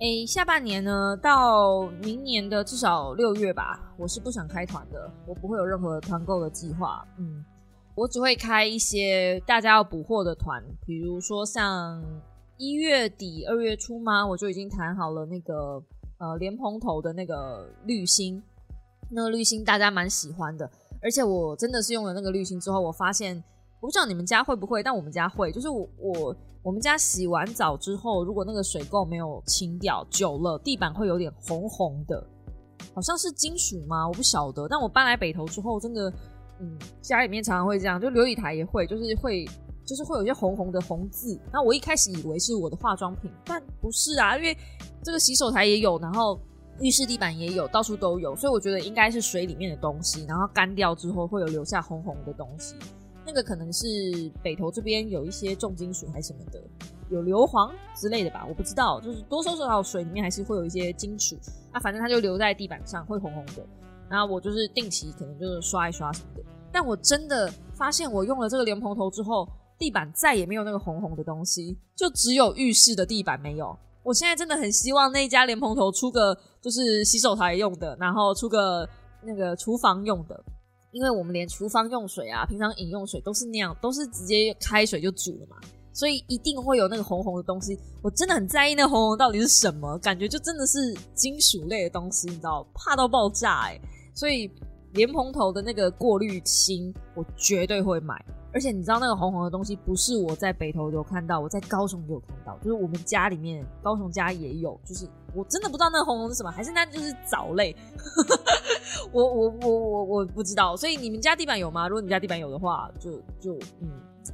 [0.00, 7.06] 诶，下半年呢，到明年的至少六月吧，我是不想开团的，我不会有任何团购的计划。
[7.18, 7.44] 嗯，
[7.94, 12.02] 我只会开一些大家要补货的团，比如说像
[12.56, 14.26] 一月底二月初吗？
[14.26, 15.82] 我就已经谈好了那个
[16.16, 18.42] 呃莲蓬头的那个滤芯，
[19.10, 20.70] 那个滤芯大家蛮喜欢的，
[21.02, 23.36] 而且我真的是用了那个滤芯之后，我发现
[23.80, 26.36] 我不知道你们家会不会，但我们家会，就是我我。
[26.62, 32.22] 我们家洗完澡之后，如果那个水垢没有清掉，久了地板会有点红红的，
[32.94, 34.06] 好像是金属吗？
[34.06, 34.66] 我不晓得。
[34.68, 36.12] 但我搬来北头之后，真的，
[36.60, 39.44] 嗯，家里面常常会这样，就琉璃台也会，就是会，
[39.86, 41.38] 就是会有一些红红的红渍。
[41.52, 44.56] 那我一开始以为是我的化妆品，但不是啊，因为
[45.02, 46.40] 这个洗手台也有，然后
[46.80, 52.74] 浴室地板也有，到处都有，所以我觉得应该是水里面的东西，然后干掉之后会有留下红红的东西。
[53.30, 53.86] 那个可能是
[54.42, 56.60] 北投这边有一些重金属还是什么的，
[57.10, 59.00] 有硫磺之类的吧，我不知道。
[59.00, 61.38] 就是多收少水里面还是会有一些金属，
[61.70, 63.64] 啊，反正它就留在地板上会红红的。
[64.08, 66.42] 然后我就是定期可能就是刷一刷什么的。
[66.72, 73.78] 但我真的发现我用了这个莲蓬头之后，地板再也没有那个红红的东西，就只有浴室的地板没有。
[74.02, 78.88] 我现在真的很希望那家莲蓬头出个就是洗手台用的，然后出个
[79.22, 80.44] 那个厨房用的，
[80.92, 85.56] 因为我们连厨房用水啊，平常饮用水都是那样，都是直接开水就煮了嘛，
[85.92, 87.78] 所以一定会有那个红红的东西。
[88.02, 93.80] 我真的很在意那红红到底是什么，感觉就真的是金属类的东西，你知道，怕到爆炸哎！
[94.14, 94.50] 所以
[94.92, 98.24] 莲蓬头的那个过滤芯，我绝对会买。
[98.52, 107.76] 而且你知道那个红红的东西不是我在北投有看到，我在高雄也有看到，就是我们家里面高雄家也有，就是我真的不知道那个红红是什么，还是那就是藻类，
[109.12, 111.88] 我我我我我不知道，所以你们家地板有吗？
[111.88, 113.88] 如果你家地板有的话，就就嗯，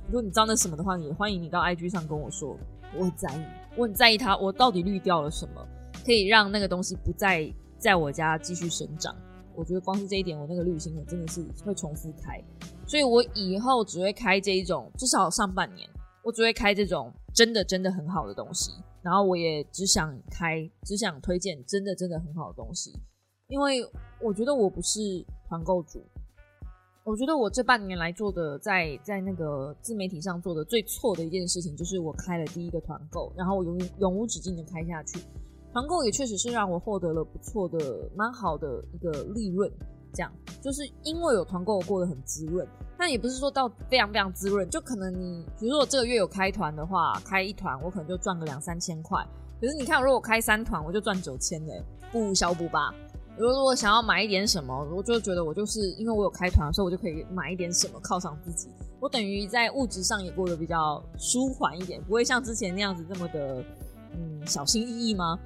[0.06, 2.56] 如果你知道那什么的话，也欢迎你到 IG 上跟我说，
[2.96, 3.40] 我很在意，
[3.76, 5.66] 我很在意它，我到底滤掉了什么，
[6.04, 9.14] 可以让那个东西不再在我家继续生长。
[9.54, 12.42] 我觉得光是这一点，我那个滤芯我真的是会重复开。
[12.86, 15.88] 所以我以后只会开这一种，至少上半年
[16.22, 18.70] 我只会开这种真的真的很好的东西。
[19.02, 22.92] 然后我也只想开，只想推荐真的真的很好的东西，
[23.48, 23.88] 因为
[24.20, 26.04] 我觉得我不是团购主。
[27.04, 35.20] 我觉得我这半年来做的，在在那个自媒体上做的最错的一件事情，就是我开了第一个团购，然后我永永无止境的开下去。
[35.72, 39.70] 团购也确实是让我获得了不错的、蛮好的一个利润。
[40.12, 40.32] 这样
[40.62, 42.66] 就是因为有团购，我过得很滋润。
[42.98, 49.24] 但也不是说到非常非常滋润，就可能你，比如说我这个月有开团的话，开一团我可能就赚个两三千块。
[49.60, 52.92] 可是你看，如果开三团，我就赚九千嘞，不小补吧。
[53.38, 58.68] 如果想要买一点什么，我就觉得我就是因为我有开团，所以我就可以买一点什么犒赏自己。
[58.98, 63.62] 我等于在物质上也过得比较舒缓一点，不会像之前那样子这么的
[64.14, 65.38] 嗯小心翼翼吗？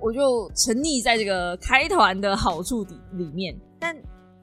[0.00, 3.56] 我就沉溺在这个开团的好处里里面。
[3.78, 3.96] 但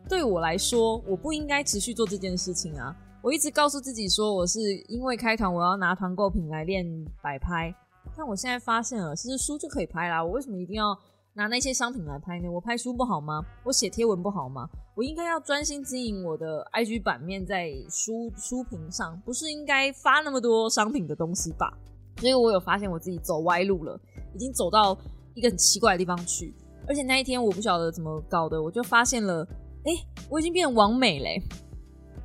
[0.07, 2.95] 对我来说，我不应该持续做这件事情啊！
[3.21, 6.85] 我一直告诉自己说，我是因为开团，我要拿团购品来练
[7.21, 7.73] 摆拍。
[8.15, 10.23] 但我现在发现了，其实书就可以拍啦。
[10.23, 10.97] 我为什么一定要
[11.37, 12.49] 拿那些商品来拍呢？
[12.49, 13.43] 我拍书不好吗？
[13.65, 14.69] 我写贴文不好吗？
[14.95, 21.77] 我应该要专心经营我的 IG 版面，在书书评上，不是应该发那么多商品的东西吧？
[22.21, 23.99] 所以我有发现我自己走歪路了，
[24.33, 24.97] 已经走到
[25.33, 26.53] 一个很奇怪的地方去。
[26.87, 29.45] 而且那一天我不晓得怎么搞的，我就发现了，
[29.83, 29.91] 哎，
[30.29, 31.41] 我已经变完美嘞！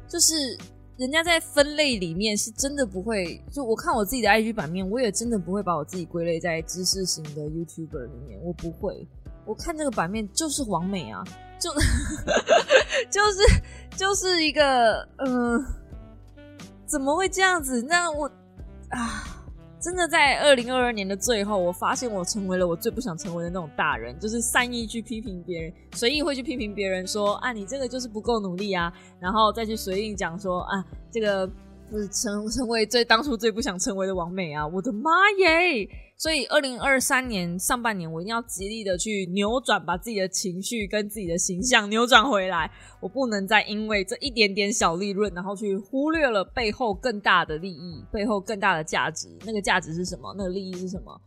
[0.06, 0.56] 就是
[1.00, 9.08] 人家在分类里面是真的不会，就我看我自己的 IG 版面，我也真的不会把我自己归类在知识型的 YouTuber 里面，我不会。
[9.46, 11.24] 我看这个版面就是完美啊，
[11.58, 11.72] 就
[13.10, 13.62] 就是
[13.96, 15.64] 就是一个，嗯，
[16.84, 17.80] 怎么会这样子？
[17.88, 18.30] 那我
[18.90, 19.39] 啊。
[19.80, 31.50] 真的在二零二二年的最后，我发现我成为了我最不想成为的那种大人，就是善意去批评别人，随意会去批评别人说啊，你这个就是不够努力啊，然后再去随意讲说啊，这个。
[31.98, 34.66] 是成成为最当初最不想成为的王美啊！
[34.66, 35.88] 我的妈耶！
[36.16, 42.70] 所以二零二三年上半年，我一定要极力的去扭转，把自己的情绪跟自己的形象扭转回来。
[43.00, 49.28] 我不能再因为这一点点小利润，然后去忽略了背后更大的利益，背后更大的价值。
[49.46, 50.34] 那个价值是什么？
[50.36, 51.18] 那个利益是什么？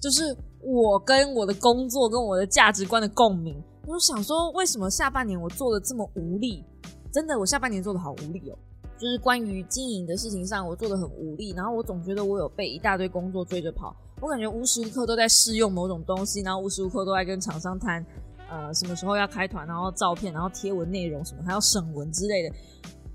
[0.00, 3.60] 就是我跟我的工作跟我的价值观的共鸣。
[3.86, 6.64] 我想说，为什么下半年我做的这么无力？
[7.12, 8.56] 真的，我下半年做的好无力哦。
[9.00, 18.04] 就是关于经营的事情上，我做的很无力，然后我总觉得我有被一大堆工作追着跑，我感觉无时无刻都在试用某种东西，然后无时无刻都在跟厂商谈，
[18.50, 22.54] 呃，什么时候要开团，然后照片，然后贴文内容什么，还要审文之类的，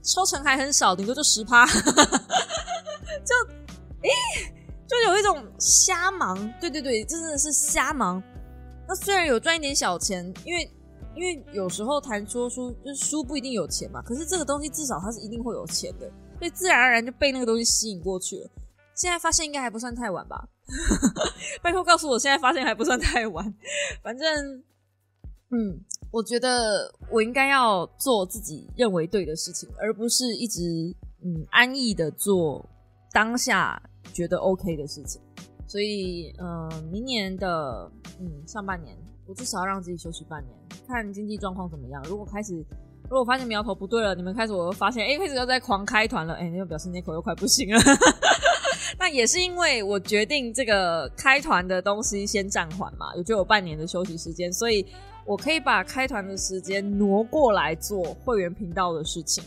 [0.02, 3.36] 抽成还很少，顶多就十趴， 就，
[4.02, 4.10] 诶，
[4.88, 8.22] 就有一种瞎忙，对对对，真的是瞎忙。
[8.88, 10.68] 那虽然有赚一点小钱，因为。
[11.16, 18.50] 因为有时候谈说书，就是书不一定有钱嘛，可是这个东西至少它是一定会有钱的，所以自然而然就被那个东西吸引过去了。
[18.96, 20.48] 现在发现应该还不算太晚吧？
[21.64, 23.54] 拜托告诉我，现在发现还不算太晚。
[24.04, 24.58] 反正，
[25.52, 25.80] 嗯，
[26.12, 30.62] 我觉得我应该要做自己认为对的事情，而不是一直
[31.24, 32.68] 嗯安逸的做
[33.12, 33.82] 当下
[34.14, 35.22] 觉得 OK 的事情。
[35.68, 38.96] 所以，嗯，明年的嗯上半年。
[39.28, 40.56] 我至少要让自己休息半年，
[40.88, 42.02] 看经济状况怎么样。
[42.04, 42.64] 如果开始，
[43.10, 47.80] 如果发现苗头不对了，你们开始我又发现，哎，开始要在狂开团了，哎，那就表示那口又快不行了。
[48.98, 54.86] 那也是因为我决定这个开团的东西先暂缓嘛，也就有半年的休息时间，所以
[55.26, 59.44] 我可以把开团的时间挪过来做会员频道的事情。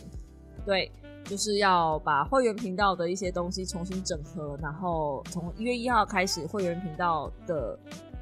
[0.65, 0.91] 对，
[1.25, 7.77] 就是要把会员频道的一些东西重新整合，然后从一月一号开始，会员频道的。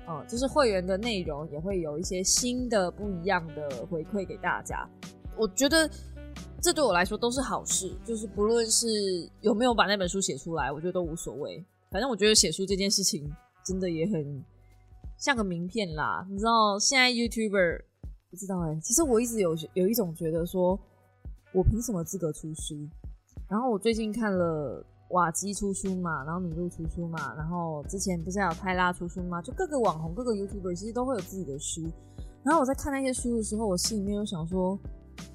[0.09, 4.87] 嗯，就是会员的内容也会有一些新的不一样的回馈给大家。
[5.37, 5.89] 我觉得
[6.61, 8.87] 这对我来说都是好事，就是不论是
[9.41, 11.63] 有没有把那本书写出来，我觉得都无所谓。
[11.91, 13.29] 反正我觉得写书这件事情
[13.65, 14.43] 真的也很
[15.17, 16.25] 像个名片啦。
[16.29, 17.81] 你知道现在 YouTuber
[18.29, 20.79] 不知道哎，其实我一直有有一种觉得说，
[21.53, 22.75] 我凭什么资格出书？
[23.49, 29.41] 然后我最近看了瓦基出书嘛，然后米露出书嘛，然后之前不是还有泰拉出书吗？
[29.41, 31.83] 就各个网红、各个 YouTuber 其实都会有自己的书。
[32.43, 34.77] 然后我在看那些书的时候，我心里面又想说。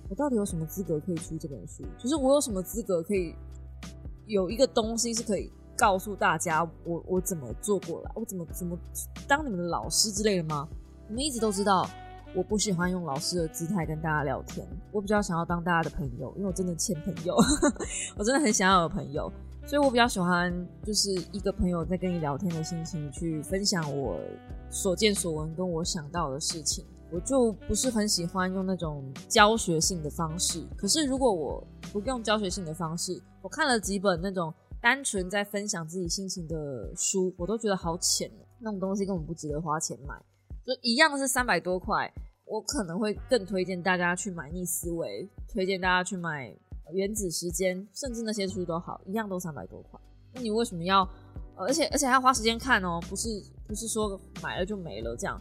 [0.09, 1.83] 我到底有什么资格可以出这本书？
[1.99, 3.35] 就是我有什么资格可以
[4.27, 8.79] 有一个东西是可以告诉大家我我怎么做过来，我怎么怎么
[9.27, 10.69] 当你们的老师之类的吗？
[11.09, 11.89] 你们一直都知道，
[12.35, 17.35] 我不喜欢用老师的姿态跟大家聊天，我比较想要当大家的朋友，因为我真的欠朋友，
[18.19, 19.33] 我真的很想要有朋友，
[19.65, 20.53] 所以我比较喜欢
[20.85, 24.19] 就是一个朋友在跟你聊天的心情去分享我
[24.71, 26.85] 所见所闻跟我想到的事情。
[27.11, 30.67] 我就不是很喜欢用那种教学性的方式。
[30.77, 40.15] 可是如果我不用教学性的方式，我看了几本那种单纯在分享自己心情的书，我都觉得好浅那种东西根本不值得花钱买。
[40.65, 42.11] 就一样是三百多块，
[42.47, 46.57] 我可能会更推荐大家去买逆思维，推荐大家去买
[46.93, 49.99] 原子时间，甚至那些书都好，一样都三百多块。
[50.33, 51.09] 那你为什么要？
[51.55, 53.29] 而且而且还要花时间看哦，不是
[53.67, 55.41] 不是说买了就没了这样。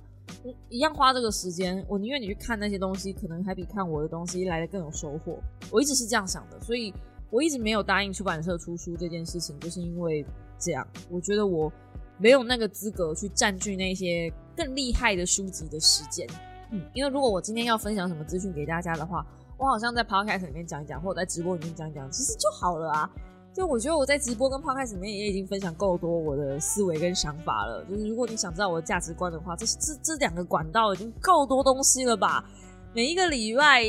[0.70, 5.40] 一样花这个时间，我宁愿你去看那些东西，可能还比看我的东西来的更有收获。
[5.72, 6.94] 我一直是这样想的，所以
[7.30, 10.26] 我一直没有答应出版社出书这件事情，就是因为
[10.60, 10.86] 这样。
[11.10, 11.72] 我觉得我
[12.18, 16.28] 没有那个资格去占据那些更厉害的书籍的时间。
[16.72, 19.26] 嗯，因为如果我今天要分享什么资讯给大家的话，
[19.62, 23.08] 我好像在 podcast 里面讲一讲，或者在直播里面讲一讲，其实就好了啊。
[23.54, 27.86] 就我觉得我在直播跟 podcast 里面也已经分享够多我的思维跟想法了。
[27.86, 32.44] 就是如果你想知道我的价值观的话，这这这两个管道已经够多东西了吧？
[32.92, 33.84] 每一个礼拜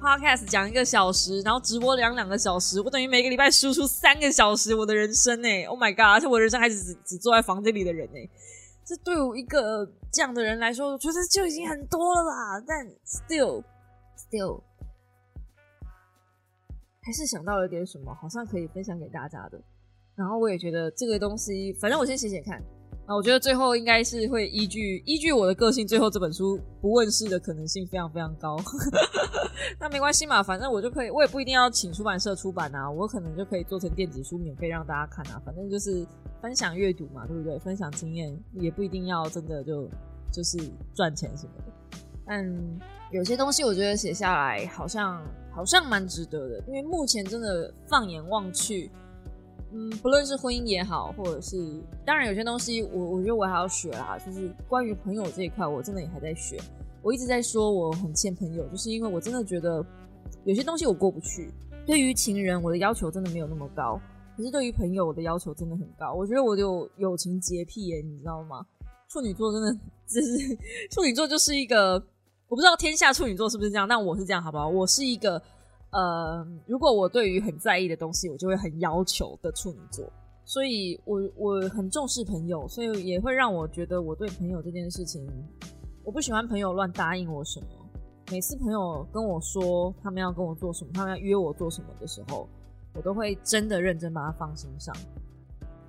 [0.00, 5.48] podcast 讲一个小时，然后直播两两个小时，我等于每个礼拜输出三个小时我的人生呢。
[5.66, 6.16] Oh my god！
[6.16, 8.18] 而且我人生还是只只坐在房间里的人呢。
[8.84, 12.64] 这对我一个这样的人来说，我觉得就已经很多了吧？
[12.66, 13.62] 但 still
[14.18, 14.60] still。
[17.04, 19.60] 还是想到了点什么，好像可以分享给大家的。
[20.16, 22.62] 然后我也觉得这个东西，反正我先写写看。
[23.06, 28.56] 啊，我觉得最后应该是会依据依据我的个性，最后这本书不问世的可能性非常非常高。
[29.78, 35.42] 那没关系嘛，反正我就可以，我也不一定要请出版社出版啊，我可能就可以做成电子书，免费让大家看啊。
[35.44, 36.06] 反正就是
[36.40, 37.58] 分享阅读嘛，对不对？
[37.58, 39.86] 分享经验也不一定要真的就
[40.32, 40.56] 就是
[40.94, 41.98] 赚钱什么的。
[42.24, 42.42] 但
[43.10, 45.22] 有些东西我觉得写下来好像。
[45.54, 48.90] 好像蛮值得的，因为目前真的放眼望去，
[49.72, 56.58] 嗯，不论是婚姻也好，或者是当然有些东西，我我觉得我还要学啦，就是关于朋友这一块，我真的也还在学。
[57.02, 59.84] 我一直在说我很欠朋友，就是因为我真的觉得
[60.44, 61.52] 有些东西我过不去。
[61.86, 64.00] 对于情人，我的要求真的没有那么高，
[64.36, 66.14] 可是对于朋友，我的要求真的很高。
[66.14, 68.66] 我觉得我有友情洁癖耶，你知道吗？
[69.08, 69.72] 处女座真的
[70.08, 70.56] 就是
[70.90, 72.02] 处女座就是一个。
[72.54, 74.68] 我不知道天下处女座是不是这样，但我是这样，好不好？
[74.68, 75.42] 我是一个，
[75.90, 80.08] 呃，如果我对于很在意的东西，我就会很要求的处女座，
[80.44, 85.26] 所以我我很重视朋友，所以也会让我觉得我对朋友这件事情，
[86.04, 87.66] 我不喜欢朋友乱答应我什么。
[88.30, 92.48] 每次朋友跟我说他们要跟我做什么，他们要约我做什么的时候，
[92.94, 94.94] 我都会真的认真把它放心上，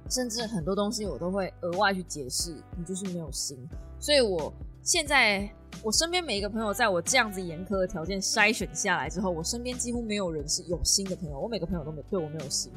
[0.09, 3.55] 甚至很多东西我都会额外去解释，你就是没有心。
[3.99, 4.51] 所以我
[4.82, 5.47] 现在。
[5.86, 11.39] 我身边每一个朋友，在我这样子严苛的条件筛选下来之后，我身边几乎没有人是有心的朋友。
[11.39, 12.71] 我每个朋友都没对我没有心，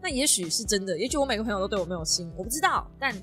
[0.00, 2.90] 那也许是真的，也许我每个朋友都对我没有心，我不知道。
[2.98, 3.14] 但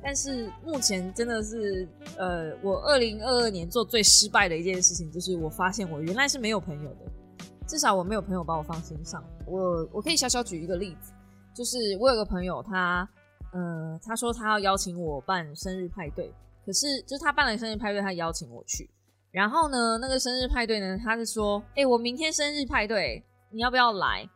[0.00, 9.20] 但是目前真的是，呃，我二零二二年做最失败的一件事情，就是我发现我原来是没有朋友的，至少我没有朋友把我放心上。
[9.48, 11.10] 我我可以小小举一个例子，
[11.52, 13.08] 就是我有个朋友，他
[13.52, 16.32] 呃，他说他要邀请我办生日派对。
[16.66, 18.90] 可是，就是他办了生日派对，他邀请我去。
[19.30, 24.28] 然后呢，那个生日派对呢，他是说：“哎，我明天生日派对，你要不要来？”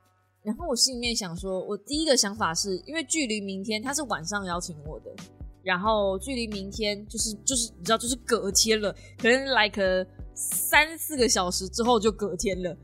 [0.44, 5.10] 然后我心里面想说，我第一个想法是因为距离明天他是晚上邀请我的，
[5.62, 12.76] 然后距离明天就是就是你知道就是隔天了，可能来个三四个小时之后就隔天了。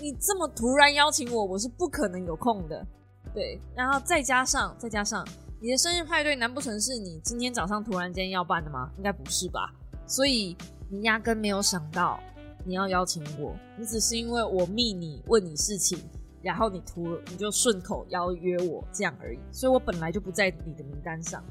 [0.00, 2.86] 你这么突然邀请我，我是不可能有空的。
[3.34, 5.26] 对，然后再加上再加上。
[5.64, 8.90] 你的生日派对难不成是你今天早上突然间要办的吗？
[8.98, 9.72] 应该不是吧。
[10.06, 10.54] 所以
[10.90, 12.20] 你压根没有想到
[12.66, 15.98] 你要邀请我，你只是因为我密你问你事情，
[16.42, 19.38] 然后你突你就顺口邀约我这样而已。
[19.50, 21.42] 所以我本来就不在你的名单上。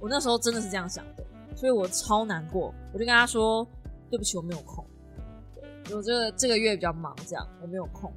[0.00, 1.24] 我那时候真的是这样想的，
[1.56, 2.74] 所以我超难过。
[2.92, 3.66] 我就跟他说
[4.10, 4.84] ：“对不起，我没有空。
[5.94, 8.12] 我这个这个月比较忙，这样我没有空。”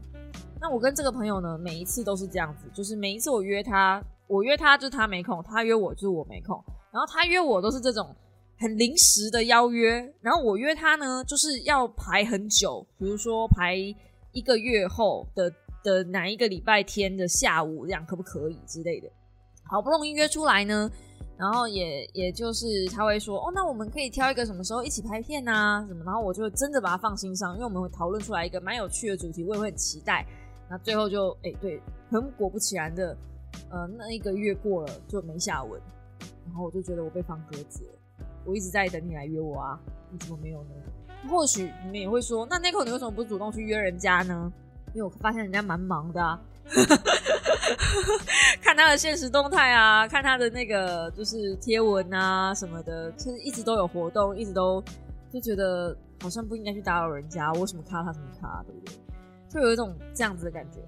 [0.59, 6.63] 那我跟这个朋友呢，每一次都是这样子，就是每一次我约他，我约他就是他没空，他约我就是我没空，
[6.93, 8.15] 然后他约我都是这种
[8.59, 13.75] 很临时的邀约，然后我约他呢，就是要排很久，比如说排
[14.31, 15.51] 一个月后的
[15.83, 19.09] 的哪一个礼拜天的下午，这样可不可以之类的，
[19.63, 20.89] 好不容易约出来呢。
[21.37, 30.25] 然后也也就是他会说哦，那我们可以挑一个什么时候一起拍片啊什么，然后我就真的把它放心上，因为我们会讨论出来一个蛮有趣的主题，我也会很期待。
[30.69, 33.17] 那最后就哎对，很果不其然的，
[33.69, 35.79] 呃，那一个月过了就没下文，
[36.45, 38.25] 然后我就觉得我被放鸽子了。
[38.45, 39.79] 我一直在等你来约我啊，
[40.11, 40.69] 你怎么没有呢？
[41.29, 44.51] 或许你们也会说，那 n i c o 你为什么不主动去约人家呢？
[44.93, 46.23] 因为我发现人家蛮忙的。
[46.23, 46.39] 啊。
[48.61, 54.83] 看他的现实动态啊，看他的那个就是贴文啊什么的，就是一直都有活动，一直都
[55.31, 58.95] 就觉得好像不应该去打扰人家，为什么卡他什么卡，对不对？
[59.49, 60.79] 就有一种这样子的感觉。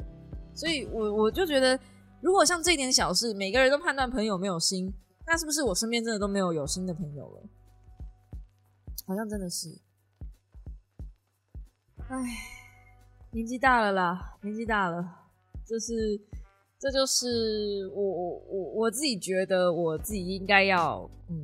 [0.54, 1.78] 所以我我就觉得，
[2.22, 4.94] 如果像这点小事，每个人都判断朋友没有心，
[5.26, 7.44] 那是不是我身边真的都没有有心的朋友了？
[9.08, 9.80] 好像真的是。
[12.08, 12.18] 唉，
[13.32, 15.18] 年纪大了啦，年纪大了。
[15.66, 16.20] 这是，
[16.78, 21.42] 这就是我我我我自己觉得我自己应该要嗯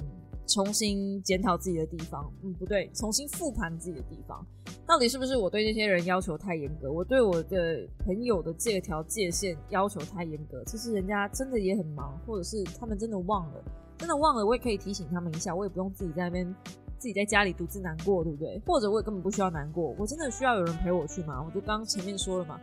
[0.47, 4.45] 重新检讨自己的地方，嗯不对，重新复盘自己的地方，
[4.85, 10.63] 到底是不是我对这些人要求太严格，我对我的朋友的这条界限要求太严格？
[10.65, 13.63] 其实人家真的也很忙，或者是他们真的忘了，
[13.97, 16.55] 真的忘了，我也可以提醒他们一下，我也不用自己在那边
[16.97, 18.59] 自己在家里独自难过，对不对？
[18.65, 21.43] 或者我也根本不需要难过，我真的需要有人陪我去吗？
[21.45, 22.59] 我就刚前面说了嘛。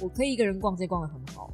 [0.00, 1.52] 我可以一个人逛街逛得很好，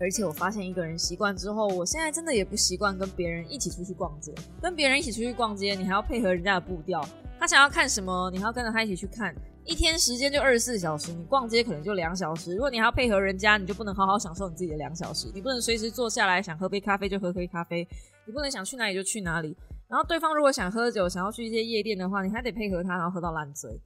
[0.00, 4.34] 而且我发现一个人习惯之后，我现在真的也不习惯跟别人一起出去逛街。
[4.60, 7.06] 跟别人一起出去逛街，你还要配合人家的步调，
[7.38, 9.34] 他想要看什么，你还要跟着他一起去看。
[9.64, 12.52] 一天时间就二十四小时，你逛街可能就两小时。
[12.52, 15.28] 如果你还要配合人家，你就不能好好享受你自己的两小时。
[15.32, 17.86] 你不能随时坐下来想喝杯咖啡就喝杯咖啡，
[18.26, 19.56] 你不能想去哪里就去哪里。
[19.88, 23.80] 然后对方如果想喝酒，想要去一些夜店的话，你还得配合他，然后喝到烂醉。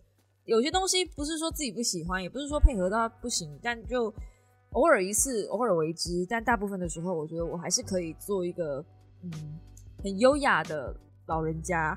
[0.47, 4.13] 有些东西不是说自己不喜欢，也不是说配合到不行，但就
[4.73, 6.27] 偶尔一次，偶尔为之。
[6.29, 8.85] 但大部分的时候，我觉得我还是可以做一个
[9.23, 9.31] 嗯
[10.03, 10.95] 很优雅的
[11.27, 11.97] 老人家，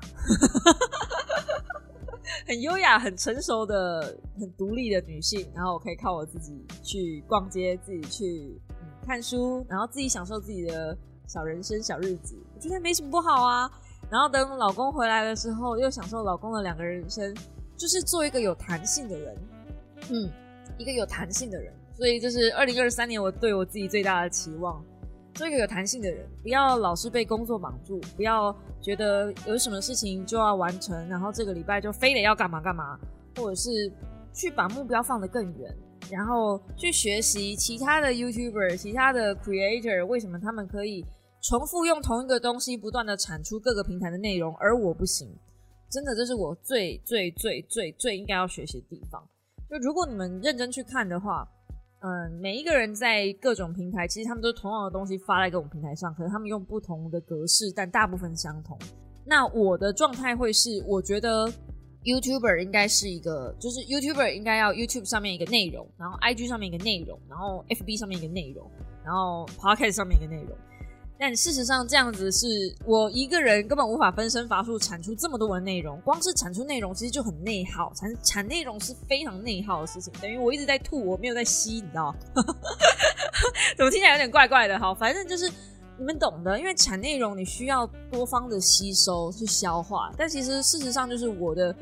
[2.46, 5.50] 很优雅、很成熟的、很独立的女性。
[5.54, 8.60] 然后我可以靠我自己去逛街，自己去
[9.06, 10.96] 看书，然后自己享受自己的
[11.26, 12.36] 小人生、小日子。
[12.54, 13.70] 我觉得没什么不好啊。
[14.10, 17.34] 然后等老公回来的时候，又享受老公的两个人生。
[17.74, 19.36] 就是做一个有弹性的人，
[20.10, 20.30] 嗯，
[20.78, 24.84] 一个有弹性的人，所以这是二零二三年我对我自己最大的期望，
[25.34, 32.98] 做一个有弹性的人，不要老是被工作绑住，不要觉得有什么事情就要完成，然后这个礼拜就非得要干嘛干嘛，
[33.36, 33.70] 或者是
[34.34, 35.72] 去把目标放得更远，
[36.10, 41.06] 然后去学习其他的 YouTuber、其他的 Creator，为什么他们可以
[41.40, 45.32] 重复用同一个东西不断的产出各个平台的内容，而我不行。
[45.88, 49.22] 真的，这是我最最最最最应该要学习的地方。
[49.70, 51.48] 就如果你们认真去看的话，
[52.04, 58.76] 嗯，每一个人在各种平台，其实他们都同样的东西发在各种平台上，可能他们用不同的格式，但大部分相同。
[59.24, 61.46] 那我的状态会是，我觉得
[62.02, 68.68] YouTuber 应该是一个，就是 YouTuber 应该要 YouTube 上面一个内容，然后 IG 上面一个内容，然后 FB 上面一个内容，
[69.04, 70.56] 然后 Podcast 上面一个内容。
[71.24, 72.48] 但事实上，这样子是
[72.84, 75.96] 我一个人根本无法分身乏术产出这么多的内容。
[76.00, 77.92] 光是产出内容，其实就很内耗。
[77.94, 82.12] 产产内容是非常内耗的事情，等于我一直在吐，我没有在吸，你知道？
[83.78, 84.76] 怎么听起来有点怪怪的？
[84.76, 85.48] 哈，反正就是
[85.96, 86.58] 你们懂的。
[86.58, 90.10] 因为产内容，你需要多方的吸收去消化。
[90.18, 91.72] 但其实事实上，就是我的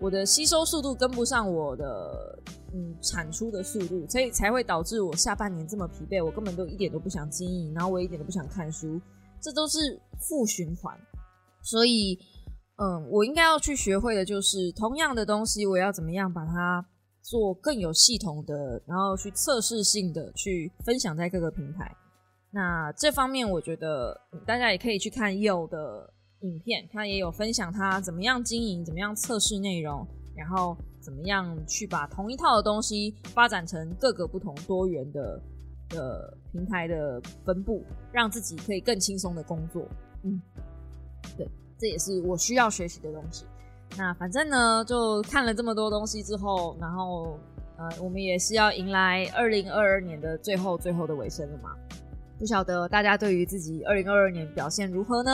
[0.00, 2.38] 我的吸收速度跟不上我的。
[2.74, 6.22] 嗯，产出的速度，所以才会导致我下半年这么疲惫。
[6.22, 9.00] 我根本都一点都不想经营，然后我一点都不想看书，
[9.40, 10.94] 这都是负循环。
[11.62, 12.18] 所以，
[12.76, 16.84] 嗯，我应该要去学会的就是，同样的东西，我要怎么样把它
[17.22, 21.90] 做更有系统的，然后去测试性的去分享在各个平台。
[22.50, 24.14] 那这方面，我觉得
[24.46, 30.76] 大家也可以去看右的影片，他也有分享他怎么样经营，怎么样测试内容，然后。
[31.00, 35.40] 怎么样去把同一套的东西发展成各个不同多元的
[35.88, 37.82] 的平台的分布，
[38.12, 39.88] 让自己可以更轻松的工作？
[40.24, 40.38] 嗯，
[41.34, 43.46] 对，这也是我需要学习的东西。
[43.96, 47.38] 那反正呢，就看了这么多东西之后，然后
[47.78, 51.74] 呃，我们也是要迎来二零二二年的最后最后的尾声了嘛？
[52.38, 55.30] 不晓得大家对于自己二零二二年表现如何呢？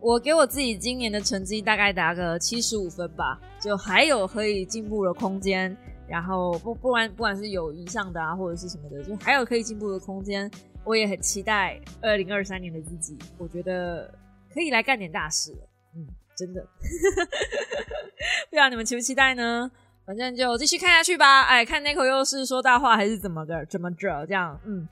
[0.00, 5.76] 我给我自己今年的成绩大概打个七十五分吧，就还有可以进步的空间。
[6.06, 10.50] 然后不不管不管是友谊上的啊，或者是什么的，就还有可以进步的空间。
[10.84, 14.12] 我也很期待二零二三年的自己，我觉得
[14.52, 15.58] 可以来干点大事了。
[15.96, 16.06] 嗯，
[16.36, 16.60] 真的，
[18.50, 19.70] 不知道你们期不期待呢？
[20.04, 21.44] 反正就继续看下去吧。
[21.44, 23.64] 哎，看 Nico 又是说大话还是怎么的？
[23.64, 24.26] 怎么着？
[24.26, 24.86] 这样，嗯，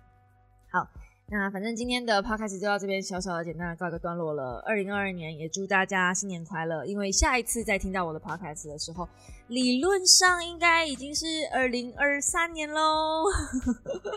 [0.70, 0.88] 好。
[1.28, 4.62] 那反正今天的 podcast 就到这边，小小的简单的告一个段落了。
[4.66, 6.84] 二零二二年也祝大家新年快乐！
[6.84, 9.08] 因为下一次再听到我的 podcast 的时候，
[9.48, 13.24] 理论上应该已经是二零二三年喽。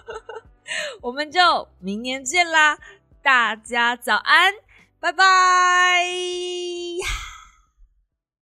[0.99, 2.78] 我们就明年见啦！
[3.22, 4.53] 大家早安，
[4.99, 6.03] 拜拜。